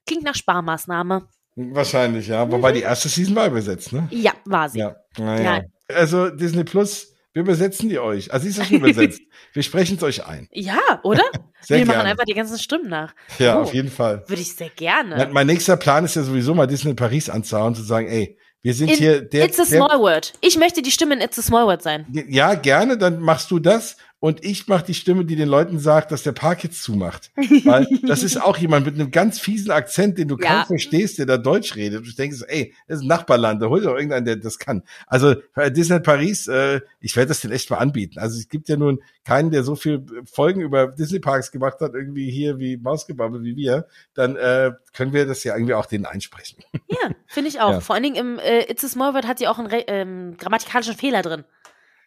[0.06, 1.28] klingt nach Sparmaßnahme.
[1.56, 2.46] Wahrscheinlich, ja.
[2.46, 2.52] Mhm.
[2.54, 4.08] Wobei die erste Season war übersetzt, ne?
[4.12, 4.80] Ja, war sie.
[4.80, 4.96] Ja.
[5.18, 5.58] Naja.
[5.58, 5.96] Ja.
[5.96, 8.34] Also Disney Plus, wir übersetzen die euch.
[8.34, 9.22] Also ist das schon übersetzt.
[9.54, 10.48] wir sprechen es euch ein.
[10.52, 11.24] Ja, oder?
[11.62, 11.98] sehr wir gerne.
[11.98, 13.14] machen einfach die ganzen Stimmen nach.
[13.38, 14.24] Ja, oh, auf jeden Fall.
[14.28, 15.30] Würde ich sehr gerne.
[15.32, 18.92] Mein nächster Plan ist ja sowieso mal Disney Paris anzuhauen, zu sagen, ey, wir sind
[18.92, 19.46] in, hier der.
[19.46, 20.34] It's a small der, word.
[20.42, 22.06] Ich möchte die Stimme in It's a small word sein.
[22.30, 26.12] Ja, gerne, dann machst du das und ich mache die Stimme, die den Leuten sagt,
[26.12, 27.32] dass der Park jetzt zumacht.
[27.66, 30.60] Weil das ist auch jemand mit einem ganz fiesen Akzent, den du ja.
[30.60, 32.06] kaum verstehst, der da Deutsch redet.
[32.06, 34.84] Du denkst, ey, das ist ein Nachbarland, da hol doch irgendeinen, der das kann.
[35.08, 35.34] Also
[35.70, 38.20] Disney Paris, äh, ich werde das den echt mal anbieten.
[38.20, 41.96] Also es gibt ja nun keinen, der so viel Folgen über Disney Parks gemacht hat,
[41.96, 43.88] irgendwie hier wie Mausgebabbel wie wir.
[44.14, 46.64] Dann äh, können wir das ja irgendwie auch denen einsprechen.
[46.88, 47.72] Ja, finde ich auch.
[47.72, 47.80] Ja.
[47.80, 50.94] Vor allen Dingen im äh, It's a Small Word hat sie auch einen ähm, grammatikalischen
[50.94, 51.46] Fehler drin.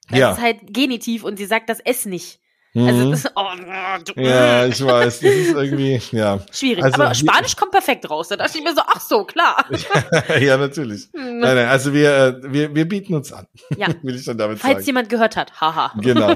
[0.09, 0.33] Das ja.
[0.33, 2.41] ist halt Genitiv und sie sagt das S nicht.
[2.77, 3.11] Also mhm.
[3.13, 3.45] das, oh,
[4.05, 6.41] du, ja, ich weiß, das ist irgendwie, ja.
[6.51, 8.27] Schwierig, also, aber Spanisch kommt perfekt raus.
[8.27, 9.65] Da dachte ich mir so, ach so, klar.
[10.41, 11.09] ja, natürlich.
[11.15, 11.39] Hm.
[11.39, 13.47] Nein, nein, also wir, äh, wir, wir bieten uns an.
[13.77, 13.87] Ja.
[14.03, 14.87] Will ich schon damit Falls sagen.
[14.87, 15.93] jemand gehört hat, haha.
[16.01, 16.35] Genau.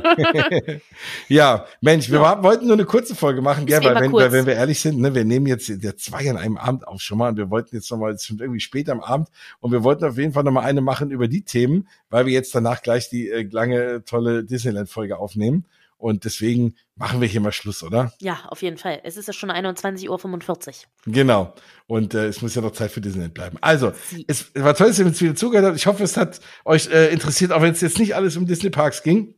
[1.28, 2.40] ja, Mensch, wir ja.
[2.40, 5.12] wollten nur eine kurze Folge machen, gell, weil wenn, weil wenn wir ehrlich sind, ne,
[5.12, 7.90] wir nehmen jetzt der zwei an einem Abend auf schon mal und wir wollten jetzt
[7.90, 9.28] nochmal, es irgendwie spät am Abend
[9.58, 12.54] und wir wollten auf jeden Fall nochmal eine machen über die Themen, weil wir jetzt
[12.54, 15.64] danach gleich die äh, lange, tolle Disneyland-Folge aufnehmen.
[15.98, 18.12] Und deswegen machen wir hier mal Schluss, oder?
[18.20, 19.00] Ja, auf jeden Fall.
[19.02, 21.12] Es ist ja schon 21.45 Uhr.
[21.12, 21.54] Genau.
[21.86, 23.58] Und äh, es muss ja noch Zeit für Disneyland bleiben.
[23.60, 24.24] Also, Sie.
[24.28, 25.76] es war toll, dass ihr uns wieder zugehört habt.
[25.76, 28.70] Ich hoffe, es hat euch äh, interessiert, auch wenn es jetzt nicht alles um Disney
[28.70, 29.34] Parks ging.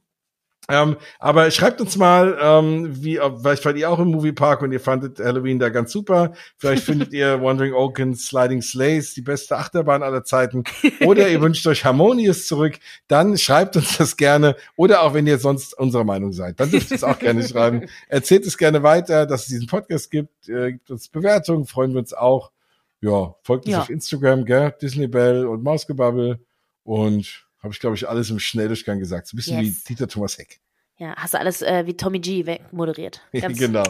[0.68, 4.80] Ähm, aber schreibt uns mal, ähm, wie, vielleicht fand ihr auch im Moviepark und ihr
[4.80, 6.32] fandet Halloween da ganz super.
[6.58, 10.62] Vielleicht findet ihr Wandering Oaken Sliding Slays die beste Achterbahn aller Zeiten.
[11.00, 12.78] Oder ihr wünscht euch Harmonious zurück.
[13.08, 14.54] Dann schreibt uns das gerne.
[14.76, 17.86] Oder auch wenn ihr sonst unserer Meinung seid, dann dürft ihr es auch gerne schreiben.
[18.08, 20.48] Erzählt es gerne weiter, dass es diesen Podcast gibt.
[20.48, 22.52] Äh, gibt uns Bewertungen, freuen wir uns auch.
[23.00, 23.80] Ja, folgt uns ja.
[23.80, 24.74] auf Instagram, gell?
[24.80, 26.38] Disney Bell und Mausgebabbel.
[26.84, 29.26] Und habe ich, glaube ich, alles im Schnelldurchgang gesagt.
[29.26, 29.76] So ein bisschen yes.
[29.76, 30.61] wie Dieter Thomas Heck.
[30.98, 33.22] Ja, hast du alles äh, wie Tommy G wegmoderiert.
[33.32, 33.84] genau.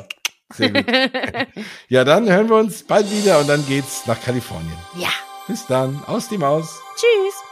[0.52, 0.84] Sehr gut.
[1.88, 4.76] ja, dann hören wir uns bald wieder und dann geht's nach Kalifornien.
[4.98, 5.10] Ja.
[5.46, 6.02] Bis dann.
[6.04, 6.80] Aus die Maus.
[6.96, 7.49] Tschüss.